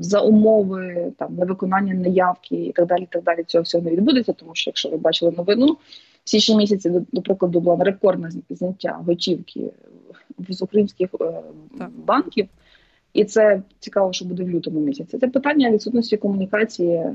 за 0.00 0.20
умови 0.20 1.12
там 1.18 1.34
невиконання 1.34 1.94
неявки 1.94 2.56
і 2.56 2.72
так 2.72 2.86
далі. 2.86 3.08
Так 3.10 3.22
далі 3.22 3.44
цього 3.46 3.62
всього 3.62 3.84
не 3.84 3.90
відбудеться, 3.90 4.32
тому 4.32 4.50
що 4.54 4.70
якщо 4.70 4.88
ви 4.88 4.96
бачили 4.96 5.32
новину, 5.36 5.76
в 6.24 6.30
січні 6.30 6.56
місяці 6.56 6.90
до 7.12 7.22
прикладу 7.22 7.60
була 7.60 7.84
рекордне 7.84 8.30
зняття 8.50 9.00
готівки 9.06 9.70
з 10.48 10.62
українських 10.62 11.10
банків. 12.06 12.48
І 13.12 13.24
це 13.24 13.62
цікаво, 13.78 14.12
що 14.12 14.24
буде 14.24 14.44
в 14.44 14.48
лютому 14.50 14.80
місяці. 14.80 15.18
Це 15.18 15.28
питання 15.28 15.70
відсутності 15.70 16.16
комунікації 16.16 16.94
е, 16.94 17.14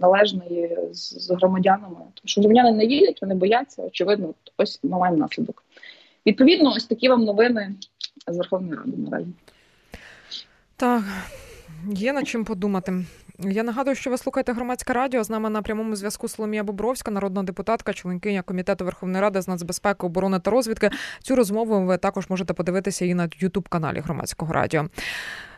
належної 0.00 0.78
з, 0.92 1.26
з 1.26 1.30
громадянами. 1.30 1.96
Тому 1.96 2.24
що 2.24 2.40
громадяни 2.40 2.72
не 2.72 2.86
вірять, 2.86 3.18
вони 3.22 3.34
бояться. 3.34 3.82
Очевидно, 3.82 4.34
ось 4.56 4.80
ми 4.82 4.98
маємо 4.98 5.18
наслідок. 5.18 5.64
Відповідно, 6.26 6.72
ось 6.76 6.84
такі 6.84 7.08
вам 7.08 7.24
новини 7.24 7.74
з 8.26 8.36
Верховної 8.36 8.74
Ради 8.74 8.96
наразі. 8.96 9.26
Так, 10.76 11.02
є 11.92 12.12
над 12.12 12.28
чим 12.28 12.44
подумати. 12.44 12.92
Я 13.38 13.62
нагадую, 13.62 13.96
що 13.96 14.10
ви 14.10 14.18
слухаєте 14.18 14.52
громадське 14.52 14.92
радіо. 14.92 15.24
З 15.24 15.30
нами 15.30 15.50
на 15.50 15.62
прямому 15.62 15.96
зв'язку 15.96 16.28
Соломія 16.28 16.64
Бобровська, 16.64 17.10
народна 17.10 17.42
депутатка, 17.42 17.92
членкиня 17.92 18.42
комітету 18.42 18.84
Верховної 18.84 19.22
Ради 19.22 19.42
з 19.42 19.48
нацбезпеки, 19.48 20.06
оборони 20.06 20.38
та 20.38 20.50
розвідки. 20.50 20.90
Цю 21.22 21.36
розмову 21.36 21.86
ви 21.86 21.98
також 21.98 22.30
можете 22.30 22.54
подивитися 22.54 23.04
і 23.04 23.14
на 23.14 23.28
Ютуб 23.38 23.68
каналі 23.68 24.00
Громадського 24.00 24.52
радіо. 24.52 24.88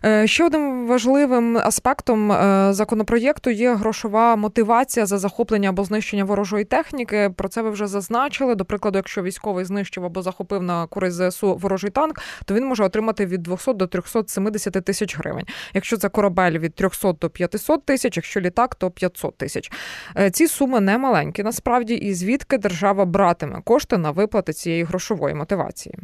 Е, 0.05 0.27
ще 0.27 0.45
одним 0.45 0.87
важливим 0.87 1.57
аспектом 1.57 2.33
е, 2.33 2.69
законопроєкту 2.73 3.51
є 3.51 3.75
грошова 3.75 4.37
мотивація 4.37 5.07
за 5.07 5.19
захоплення 5.19 5.69
або 5.69 5.85
знищення 5.85 6.25
ворожої 6.25 6.65
техніки. 6.65 7.31
Про 7.37 7.49
це 7.49 7.63
ви 7.63 7.71
вже 7.71 7.87
зазначили. 7.87 8.55
До 8.55 8.65
прикладу, 8.65 8.99
якщо 8.99 9.23
військовий 9.23 9.65
знищив 9.65 10.05
або 10.05 10.23
захопив 10.23 10.63
на 10.63 10.87
користь 10.87 11.17
ЗСУ 11.17 11.55
ворожий 11.55 11.91
танк, 11.91 12.21
то 12.45 12.55
він 12.55 12.67
може 12.67 12.85
отримати 12.85 13.27
від 13.27 13.43
200 13.43 13.73
до 13.73 13.87
370 13.87 14.73
тисяч 14.73 15.19
гривень. 15.19 15.47
Якщо 15.75 15.97
це 15.97 16.09
корабель 16.09 16.59
від 16.59 16.75
300 16.75 17.13
до 17.13 17.31
500 17.31 17.87
тисяч, 17.87 18.17
якщо 18.17 18.41
літак, 18.41 18.75
то 18.75 18.91
500 18.91 19.39
тисяч. 19.39 19.73
Е, 20.19 20.31
ці 20.31 20.49
суми 20.49 20.81
не 20.81 20.99
маленькі, 20.99 21.43
насправді, 21.43 21.95
і 21.95 22.15
звідки 22.15 22.59
держава 22.59 23.05
братиме 23.05 23.61
кошти 23.65 23.99
на 23.99 24.11
виплати 24.11 24.53
цієї 24.53 24.85
грошової 24.85 25.35
мотивації. 25.35 25.95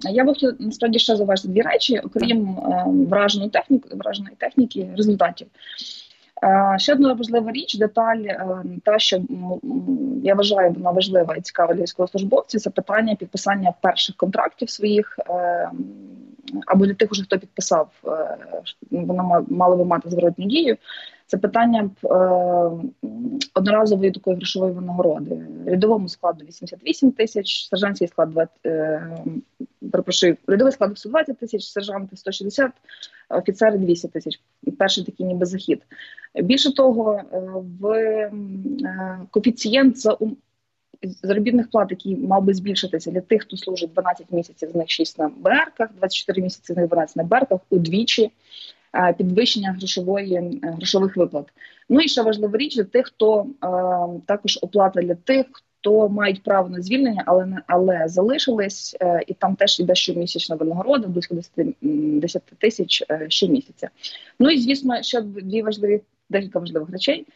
Я 0.00 0.24
би 0.24 0.32
хотіла 0.32 0.54
насправді 0.58 0.98
ще 0.98 1.16
зауважити 1.16 1.48
дві 1.48 1.62
речі, 1.62 1.98
окрім 1.98 2.48
е, 2.48 2.84
враженої 2.86 3.50
техніки, 3.50 3.88
враженої 3.96 4.36
техніки, 4.38 4.88
результатів. 4.96 5.46
Е, 6.44 6.78
ще 6.78 6.92
одна 6.92 7.12
важлива 7.12 7.52
річ, 7.52 7.78
деталь, 7.78 8.16
е, 8.16 8.64
та 8.84 8.98
що 8.98 9.20
я 10.24 10.34
вважаю, 10.34 10.70
вона 10.70 10.90
важлива 10.90 11.36
і 11.36 11.40
цікава 11.40 11.74
для 11.74 11.82
військовослужбовців, 11.82 12.60
це 12.60 12.70
питання 12.70 13.14
підписання 13.14 13.72
перших 13.80 14.16
контрактів 14.16 14.70
своїх 14.70 15.18
або 16.66 16.86
для 16.86 16.94
тих, 16.94 17.12
уже 17.12 17.22
хто 17.22 17.38
підписав, 17.38 17.88
воно 18.90 19.46
мало 19.48 19.76
би 19.76 19.84
мати 19.84 20.10
зворотню 20.10 20.46
дію. 20.46 20.76
Це 21.30 21.38
питання 21.38 21.90
е, 22.04 22.08
одноразової 23.54 24.10
такої 24.10 24.36
грошової 24.36 24.72
винагороди. 24.72 25.46
Рядовому 25.66 26.08
складу 26.08 26.44
88 26.44 27.12
тисяч, 27.12 27.68
сержантський 27.68 28.08
склад 28.08 28.30
20, 28.30 28.66
е, 28.66 29.16
перепрошую, 29.92 30.36
рядовий 30.46 30.72
склад 30.72 30.98
120 30.98 31.38
тисяч, 31.38 31.64
сержанти 31.64 32.16
160, 32.16 32.72
офіцери 33.28 33.78
200 33.78 34.08
тисяч. 34.08 34.40
Перший 34.78 35.04
такий 35.04 35.26
ніби 35.26 35.46
захід. 35.46 35.82
Більше 36.34 36.74
того, 36.74 37.20
е, 37.32 37.40
в 37.80 38.30
коефіцієнт 39.30 39.98
за 39.98 40.16
заробітних 41.22 41.70
плат, 41.70 41.90
який 41.90 42.16
мав 42.16 42.44
би 42.44 42.54
збільшитися 42.54 43.10
для 43.10 43.20
тих, 43.20 43.42
хто 43.42 43.56
служить 43.56 43.92
12 43.92 44.26
місяців, 44.30 44.70
з 44.72 44.74
них 44.74 44.90
6 44.90 45.18
на 45.18 45.28
БРКах, 45.28 45.90
24 45.96 46.42
місяці 46.42 46.72
з 46.72 46.76
них 46.76 46.88
12 46.88 47.16
на 47.16 47.22
БРКах, 47.24 47.60
удвічі. 47.70 48.30
Е, 48.94 49.12
підвищення 49.12 49.72
грошової 49.78 50.34
е, 50.34 50.60
грошових 50.62 51.16
виплат. 51.16 51.46
Ну 51.88 52.00
і 52.00 52.08
ще 52.08 52.22
важлива 52.22 52.58
річ 52.58 52.76
для 52.76 52.84
тих, 52.84 53.06
хто 53.06 53.42
е, 53.42 53.66
також 54.26 54.58
оплата 54.62 55.02
для 55.02 55.14
тих, 55.14 55.46
хто 55.52 56.08
мають 56.08 56.42
право 56.42 56.68
на 56.68 56.82
звільнення, 56.82 57.22
але 57.26 57.56
але 57.66 58.08
залишились, 58.08 58.96
і 59.26 59.34
там 59.34 59.56
теж 59.56 59.80
йде 59.80 59.94
щомісячна 59.94 60.56
винагорода, 60.56 61.08
близько 61.08 61.34
10, 61.34 61.52
10 62.20 62.42
тисяч 62.58 63.04
щомісяця. 63.28 63.88
Ну 64.38 64.50
і 64.50 64.58
звісно, 64.58 65.02
ще 65.02 65.20
дві 65.20 65.62
важливі 65.62 66.00
декілька 66.30 66.58
важливих 66.58 66.90
речей. 66.90 67.26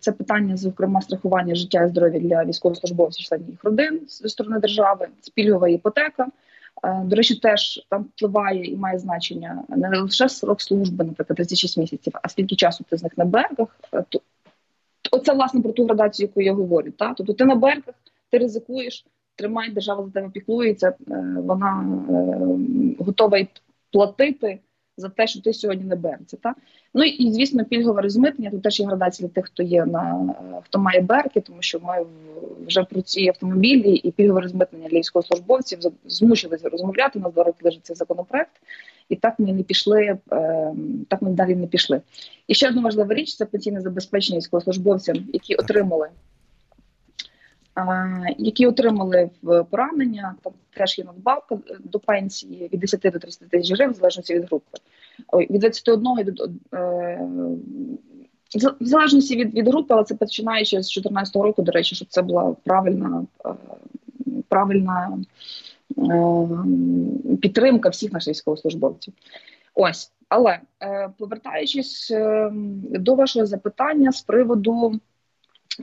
Це 0.00 0.12
питання, 0.12 0.56
зокрема, 0.56 1.00
страхування 1.00 1.54
життя 1.54 1.84
і 1.84 1.88
здоров'я 1.88 2.20
для 2.20 2.44
військовослужбовців, 2.44 3.26
членів 3.26 3.50
їх 3.50 3.64
родин 3.64 4.00
зі 4.08 4.28
сторони 4.28 4.58
держави, 4.60 5.08
спільгова 5.20 5.68
іпотека. 5.68 6.26
Е, 6.82 7.02
до 7.04 7.16
речі, 7.16 7.34
теж 7.34 7.86
там 7.88 8.02
впливає 8.02 8.64
і 8.64 8.76
має 8.76 8.98
значення 8.98 9.64
не 9.68 10.00
лише 10.00 10.28
срок 10.28 10.60
служби, 10.60 11.04
наприклад, 11.04 11.36
36 11.36 11.76
місяців, 11.76 12.12
а 12.22 12.28
скільки 12.28 12.56
часу 12.56 12.84
ти 12.90 12.96
з 12.96 13.02
них 13.02 13.18
на 13.18 13.24
берегах. 13.24 13.80
Е, 13.92 14.04
то 14.08 14.20
оце 15.12 15.32
власне 15.32 15.60
про 15.60 15.72
ту 15.72 15.84
градацію, 15.84 16.26
яку 16.26 16.40
я 16.40 16.52
говорю. 16.52 16.90
Та? 16.90 17.14
Тобто 17.14 17.32
ти 17.32 17.44
на 17.44 17.54
берегах, 17.54 17.94
ти 18.30 18.38
ризикуєш, 18.38 19.06
тримай, 19.36 19.70
держава 19.70 20.04
за 20.04 20.10
тебе 20.10 20.30
піклується, 20.30 20.88
е, 20.88 20.94
вона 21.36 21.84
готова 22.98 23.38
й 23.38 23.48
платити 23.92 24.58
за 25.00 25.08
те, 25.08 25.26
що 25.26 25.40
ти 25.40 25.52
сьогодні 25.52 25.84
не 25.84 25.96
береться. 25.96 26.36
Так? 26.42 26.56
Ну 26.94 27.04
і 27.04 27.32
звісно, 27.32 27.64
пільгове 27.64 28.02
розмитнення 28.02 28.50
тут 28.50 28.62
теж 28.62 28.80
є 28.80 28.86
градація 28.86 29.28
для 29.28 29.34
тих, 29.34 29.46
хто 29.46 29.62
є 29.62 29.84
на 29.84 30.34
хто 30.64 30.78
має 30.78 31.00
берки, 31.00 31.40
тому 31.40 31.62
що 31.62 31.80
ми 31.80 32.06
вже 32.66 32.84
про 32.84 33.00
ці 33.02 33.28
автомобілі 33.28 33.94
і 33.94 34.10
пільгове 34.10 34.40
розмитнення 34.40 34.88
для 34.88 34.98
військовослужбовців 34.98 35.78
змусилися 36.06 36.68
розмовляти. 36.68 37.18
У 37.18 37.22
нас 37.22 37.32
два 37.32 37.44
роки 37.44 37.58
лежить 37.62 37.86
цей 37.86 37.96
законопроект, 37.96 38.52
і 39.08 39.16
так 39.16 39.34
ми 39.38 39.52
не 39.52 39.62
пішли. 39.62 40.18
Е, 40.32 40.72
так 41.08 41.22
ми 41.22 41.30
далі 41.30 41.56
не 41.56 41.66
пішли. 41.66 42.00
І 42.48 42.54
ще 42.54 42.68
одна 42.68 42.82
важлива 42.82 43.14
річ 43.14 43.36
це 43.36 43.44
пенсійне 43.44 43.80
забезпечення 43.80 44.38
військовослужбовцям, 44.38 45.16
які 45.32 45.54
отримали 45.54 46.08
які 48.38 48.66
отримали 48.66 49.30
в 49.42 49.64
поранення, 49.64 50.34
там 50.42 50.52
теж 50.76 50.98
є 50.98 51.04
надбавка 51.04 51.58
до 51.84 51.98
пенсії 51.98 52.70
від 52.72 52.80
10 52.80 53.00
до 53.00 53.18
30 53.18 53.48
тисяч 53.48 53.72
гривень, 53.72 53.94
в 53.94 53.96
залежності 53.96 54.34
від 54.34 54.44
групи. 54.44 54.78
Від 55.50 55.60
21 55.60 56.34
до 56.34 56.48
е, 56.78 57.28
в 58.80 58.86
залежності 58.86 59.36
від 59.36 59.54
від 59.54 59.68
групи, 59.68 59.94
але 59.94 60.04
це 60.04 60.14
починаючи 60.14 60.82
з 60.82 60.86
2014 60.86 61.36
року, 61.36 61.62
до 61.62 61.72
речі, 61.72 61.94
щоб 61.94 62.08
це 62.08 62.22
була 62.22 62.56
правильна 62.64 63.26
е, 63.46 63.50
правильна 64.48 65.18
е, 65.98 67.36
підтримка 67.36 67.88
всіх 67.88 68.12
наших 68.12 68.30
військовослужбовців. 68.30 69.14
Ось, 69.74 70.12
але 70.28 70.60
повертаючись 71.18 72.12
до 72.82 73.14
вашого 73.14 73.46
запитання 73.46 74.12
з 74.12 74.22
приводу 74.22 75.00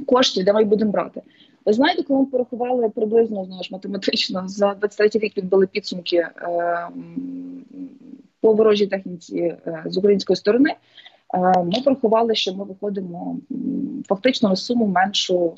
коштів, 0.06 0.46
де 0.46 0.54
ми 0.54 0.64
будемо 0.64 0.92
брати. 0.92 1.22
Ви 1.67 1.73
знаєте, 1.73 2.03
коли 2.03 2.19
ми 2.19 2.25
порахували 2.25 2.89
приблизно 2.89 3.45
знову 3.45 3.63
ж 3.63 3.69
математично 3.71 4.47
за 4.47 4.73
23 4.73 5.10
рік 5.13 5.38
відбили 5.38 5.67
підсумки 5.67 6.17
е, 6.17 6.32
по 8.41 8.53
ворожій 8.53 8.88
техніці 8.88 9.38
е, 9.38 9.84
з 9.86 9.97
української 9.97 10.38
сторони. 10.38 10.69
Е, 10.69 11.63
ми 11.63 11.82
порахували, 11.84 12.36
що 12.36 12.53
ми 12.53 12.63
виходимо 12.63 13.38
фактично 14.10 14.49
на 14.49 14.56
суму 14.56 14.88
меншу. 14.88 15.56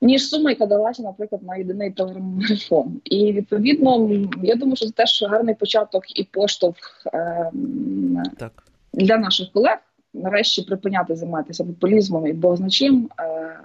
Ніж 0.00 0.28
сума, 0.28 0.50
яка 0.50 0.66
далася, 0.66 1.02
наприклад, 1.02 1.42
на 1.42 1.56
єдиний 1.56 1.90
телемарафон. 1.90 3.00
І 3.04 3.32
відповідно, 3.32 4.10
я 4.42 4.54
думаю, 4.54 4.76
що 4.76 4.86
це 4.86 4.92
теж 4.92 5.24
гарний 5.30 5.54
початок 5.54 6.20
і 6.20 6.24
поштовх 6.24 7.06
е, 7.14 7.50
так. 8.38 8.64
для 8.92 9.16
наших 9.16 9.52
колег 9.52 9.78
нарешті 10.14 10.62
припиняти 10.62 11.16
займатися 11.16 11.64
популізмом 11.64 12.26
і 12.26 12.32
богозначим, 12.32 13.08
е, 13.20 13.58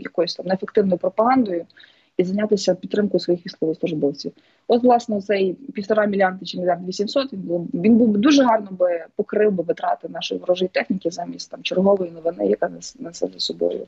якоюсь 0.00 0.34
там 0.34 0.46
неефективною 0.46 0.98
пропагандою 0.98 1.66
і 2.16 2.24
зайнятися 2.24 2.74
підтримкою 2.74 3.20
своїх 3.20 3.46
військовослужбовців. 3.46 4.32
От, 4.68 4.82
власне, 4.82 5.22
цей 5.22 5.52
півтора 5.52 6.06
мільярда 6.06 6.46
чи 6.46 6.58
мільярд 6.58 6.88
вісімсот 6.88 7.32
він 7.32 7.40
був 7.40 7.68
він 7.74 7.96
був 7.96 8.18
дуже 8.18 8.44
гарно 8.44 8.68
би 8.70 9.04
покрив 9.16 9.52
би 9.52 9.62
витрати 9.62 10.08
нашої 10.08 10.40
ворожої 10.40 10.68
техніки 10.68 11.10
замість 11.10 11.50
там 11.50 11.62
чергової 11.62 12.10
новини, 12.10 12.46
яка 12.46 12.68
несе 12.98 13.26
за 13.26 13.40
собою 13.40 13.86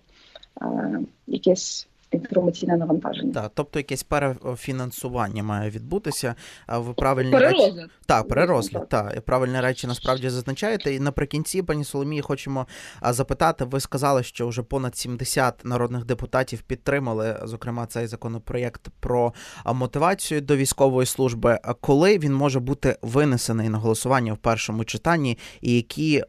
е, 0.63 0.99
якесь 1.27 1.89
інформаційне 2.13 2.77
навантаження. 2.77 3.33
Так, 3.33 3.53
тобто 3.55 3.79
якесь 3.79 4.03
перефінансування 4.03 5.43
має 5.43 5.71
відбутися. 5.71 6.35
А 6.67 6.79
ви 6.79 6.95
правильні 6.95 7.33
Перерозгляд. 7.33 7.77
речі... 7.77 7.89
Так, 8.07 8.29
перерозгляд. 8.29 8.89
Так. 8.89 9.21
Правильні 9.21 9.61
речі 9.61 9.87
насправді 9.87 10.29
зазначаєте. 10.31 10.95
І 10.95 11.01
наприкінці, 11.01 11.63
пані 11.63 11.85
Соломії, 11.85 12.23
хочемо 12.23 12.67
запитати. 13.03 13.65
Ви 13.65 13.81
сказали, 13.81 14.23
що 14.23 14.49
вже 14.49 14.63
понад 14.63 14.97
70 14.97 15.65
народних 15.65 16.05
депутатів 16.05 16.63
підтримали, 16.63 17.37
зокрема, 17.45 17.87
цей 17.87 18.07
законопроєкт 18.07 18.89
про 19.01 19.33
мотивацію 19.75 20.41
до 20.41 20.57
військової 20.57 21.07
служби. 21.07 21.59
А 21.63 21.75
коли 21.75 22.19
він 22.19 22.35
може 22.35 22.61
бути 22.61 22.97
винесений 23.03 23.69
на 23.69 23.79
голосування 23.79 24.33
в 24.33 24.39
першому 24.39 24.85
читанні, 24.85 25.39
і 25.61 25.77
які 25.77 26.23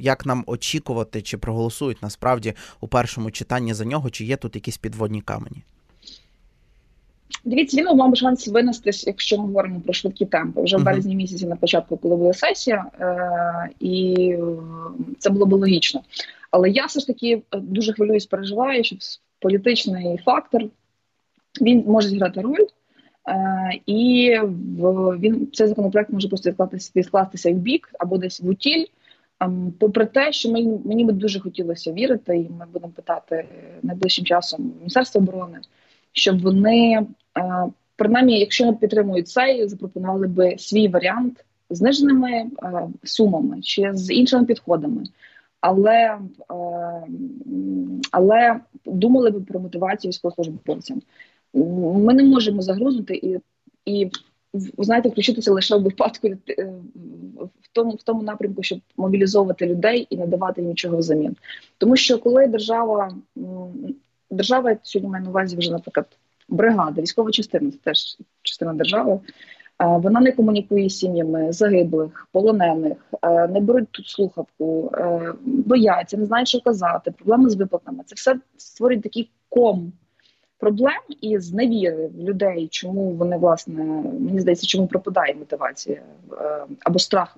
як 0.00 0.26
нам 0.26 0.44
очікувати, 0.46 1.22
чи 1.22 1.38
проголосують 1.38 2.02
насправді 2.02 2.54
у 2.80 2.88
першому 2.88 3.30
читанні 3.30 3.74
за 3.74 3.84
нього, 3.84 4.10
чи 4.10 4.24
є 4.24 4.36
тут 4.36 4.56
якісь 4.68 4.78
підводні 4.78 5.20
камені? 5.20 5.56
Дивіться, 7.44 7.76
він 7.76 7.96
мав 7.96 8.16
шанс 8.16 8.48
винестись, 8.48 9.06
якщо 9.06 9.38
ми 9.38 9.44
говоримо 9.44 9.80
про 9.80 9.92
швидкі 9.92 10.26
темпи. 10.26 10.62
Вже 10.62 10.76
в 10.76 10.84
березні 10.84 11.16
місяці 11.16 11.46
на 11.46 11.56
початку, 11.56 11.96
коли 11.96 12.16
була 12.16 12.32
сесія, 12.32 12.84
е- 13.00 13.70
і 13.80 14.36
це 15.18 15.30
було 15.30 15.46
б 15.46 15.52
логічно. 15.52 16.00
Але 16.50 16.70
я 16.70 16.86
все 16.86 17.00
ж 17.00 17.06
таки 17.06 17.42
е, 17.54 17.58
дуже 17.58 17.92
хвилююсь, 17.92 18.26
переживаю, 18.26 18.84
що 18.84 18.96
політичний 19.40 20.18
фактор 20.24 20.64
він 21.60 21.84
може 21.86 22.08
зіграти 22.08 22.40
роль. 22.40 22.66
Е, 23.28 23.70
і 23.86 24.32
в, 24.78 25.18
він 25.18 25.48
цей 25.52 25.66
законопроект 25.66 26.10
може 26.10 26.28
просто 26.28 26.50
відкластися, 26.50 26.92
відкластися 26.96 27.50
в 27.50 27.54
бік 27.54 27.90
або 27.98 28.18
десь 28.18 28.40
в 28.40 28.48
утіль. 28.48 28.84
Ем, 29.40 29.72
Попри 29.78 30.06
те, 30.06 30.32
що 30.32 30.52
мені, 30.52 30.80
мені 30.84 31.04
би 31.04 31.12
дуже 31.12 31.40
хотілося 31.40 31.92
вірити, 31.92 32.36
і 32.36 32.50
ми 32.58 32.66
будемо 32.72 32.92
питати 32.92 33.36
е, 33.36 33.46
найближчим 33.82 34.24
часом 34.24 34.72
Міністерство 34.78 35.20
оборони, 35.20 35.58
щоб 36.12 36.42
вони, 36.42 37.06
е, 37.38 37.64
принаймні, 37.96 38.40
якщо 38.40 38.66
не 38.66 38.72
підтримують 38.72 39.28
цей, 39.28 39.68
запропонували 39.68 40.26
би 40.26 40.58
свій 40.58 40.88
варіант 40.88 41.44
зниженими 41.70 42.32
е, 42.32 42.50
сумами 43.04 43.60
чи 43.60 43.90
з 43.94 44.10
іншими 44.10 44.44
підходами. 44.44 45.04
Але, 45.60 46.18
але 48.12 48.60
думали 48.84 49.30
би 49.30 49.40
про 49.40 49.60
мотивацію 49.60 50.08
військовослужбовцям. 50.08 51.02
Ми 51.54 52.14
не 52.14 52.24
можемо 52.24 52.62
загрузнути 52.62 53.14
і, 53.14 53.38
і 53.84 54.10
знаєте, 54.54 55.08
включитися 55.08 55.52
лише 55.52 55.76
в 55.76 55.82
випадку 55.82 56.28
е, 56.28 56.72
в 57.62 57.68
тому, 57.72 57.90
в 57.90 58.02
тому 58.02 58.22
напрямку, 58.22 58.62
щоб 58.62 58.80
мобілізовувати 58.96 59.66
людей 59.66 60.06
і 60.10 60.16
не 60.16 60.26
давати 60.26 60.60
їм 60.60 60.70
нічого 60.70 60.96
взамін. 60.96 61.36
Тому 61.78 61.96
що 61.96 62.18
коли 62.18 62.46
держава 62.46 63.14
держава 64.30 64.76
сьогодні 64.82 65.10
має 65.10 65.24
на 65.24 65.30
увазі 65.30 65.56
вже, 65.56 65.72
наприклад, 65.72 66.06
бригада, 66.48 67.02
військова 67.02 67.30
частина, 67.30 67.70
це 67.70 67.76
теж 67.84 68.18
частина 68.42 68.72
держави. 68.72 69.12
е, 69.82 69.86
Вона 69.86 70.20
не 70.20 70.32
комунікує 70.32 70.88
з 70.88 70.98
сім'ями 70.98 71.52
загиблих, 71.52 72.28
полонених, 72.32 72.98
е, 73.22 73.48
не 73.48 73.60
беруть 73.60 73.88
тут 73.90 74.08
слухавку, 74.08 74.92
бояться, 75.44 76.16
не 76.16 76.26
знають, 76.26 76.48
що 76.48 76.60
казати, 76.60 77.10
проблеми 77.10 77.50
з 77.50 77.54
виплатами. 77.56 78.02
Це 78.06 78.14
все 78.14 78.36
створює 78.56 79.00
такий 79.00 79.30
ком 79.48 79.92
проблем 80.58 81.00
і 81.20 81.38
зневіри 81.38 82.06
в 82.06 82.20
людей, 82.20 82.68
чому 82.70 83.10
вони 83.10 83.36
власне 83.36 83.84
мені 84.20 84.40
здається, 84.40 84.66
чому 84.66 84.86
пропадає 84.86 85.34
мотивація 85.34 86.02
е, 86.32 86.64
або 86.84 86.98
страх 86.98 87.36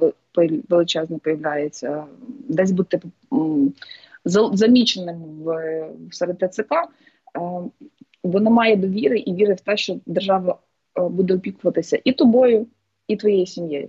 величезний 0.69 1.19
появляється, 1.19 2.05
десь 2.49 2.71
бути 2.71 3.01
заміченим 4.53 5.17
в 5.17 5.85
серед 6.11 6.39
ТЦК, 6.39 6.73
е, 6.73 6.89
бо 8.25 8.41
немає 8.41 8.77
довіри 8.77 9.19
і 9.19 9.35
віри 9.35 9.55
в 9.55 9.61
те, 9.61 9.77
що 9.77 9.97
держава 10.07 10.59
е, 10.99 11.09
буде 11.09 11.35
опікуватися 11.35 11.99
і 12.05 12.13
тобою, 12.13 12.67
і 13.09 13.17
твоєю 13.17 13.47
сім'єю. 13.47 13.89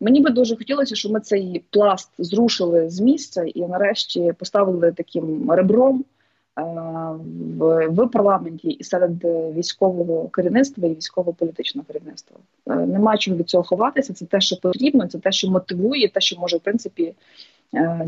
Мені 0.00 0.20
би 0.20 0.30
дуже 0.30 0.56
хотілося, 0.56 0.94
щоб 0.94 1.12
ми 1.12 1.20
цей 1.20 1.64
пласт 1.70 2.10
зрушили 2.18 2.90
з 2.90 3.00
місця 3.00 3.44
і 3.44 3.60
нарешті 3.60 4.34
поставили 4.38 4.92
таким 4.92 5.50
ребром 5.50 6.00
е, 6.00 6.11
в, 6.56 7.88
в 7.88 8.08
парламенті 8.08 8.68
і 8.68 8.84
серед 8.84 9.24
е, 9.24 9.52
військового 9.52 10.28
керівництва 10.28 10.88
і 10.88 10.94
військово-політичного 10.94 11.86
керівництва. 11.86 12.36
Е, 12.66 12.74
Нема 12.74 13.18
чого 13.18 13.36
від 13.36 13.48
цього 13.48 13.64
ховатися. 13.64 14.12
Це 14.12 14.24
те, 14.24 14.40
що 14.40 14.56
потрібно, 14.56 15.06
це 15.06 15.18
те, 15.18 15.32
що 15.32 15.50
мотивує, 15.50 16.08
те, 16.08 16.20
що 16.20 16.40
може 16.40 16.56
в 16.56 16.60
принципі 16.60 17.14
е, 17.74 18.06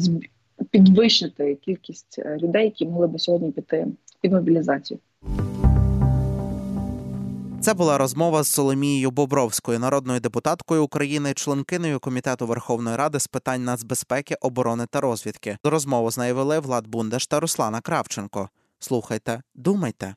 підвищити 0.70 1.54
кількість 1.54 2.18
е, 2.18 2.38
людей, 2.42 2.64
які 2.64 2.86
могли 2.86 3.06
би 3.06 3.18
сьогодні 3.18 3.50
піти 3.50 3.86
під 4.20 4.32
мобілізацію. 4.32 4.98
Це 7.64 7.74
була 7.74 7.98
розмова 7.98 8.42
з 8.42 8.48
Соломією 8.48 9.10
Бобровською, 9.10 9.78
народною 9.78 10.20
депутаткою 10.20 10.84
України, 10.84 11.34
членкиною 11.34 12.00
комітету 12.00 12.46
Верховної 12.46 12.96
Ради 12.96 13.20
з 13.20 13.26
питань 13.26 13.64
нацбезпеки, 13.64 14.36
оборони 14.40 14.86
та 14.90 15.00
розвідки. 15.00 15.58
Розмову 15.64 16.10
з 16.10 16.18
нею 16.18 16.34
вели 16.34 16.58
Влад 16.60 16.86
Бундаш 16.86 17.26
та 17.26 17.40
Руслана 17.40 17.80
Кравченко. 17.80 18.48
Слухайте, 18.78 19.42
думайте. 19.54 20.14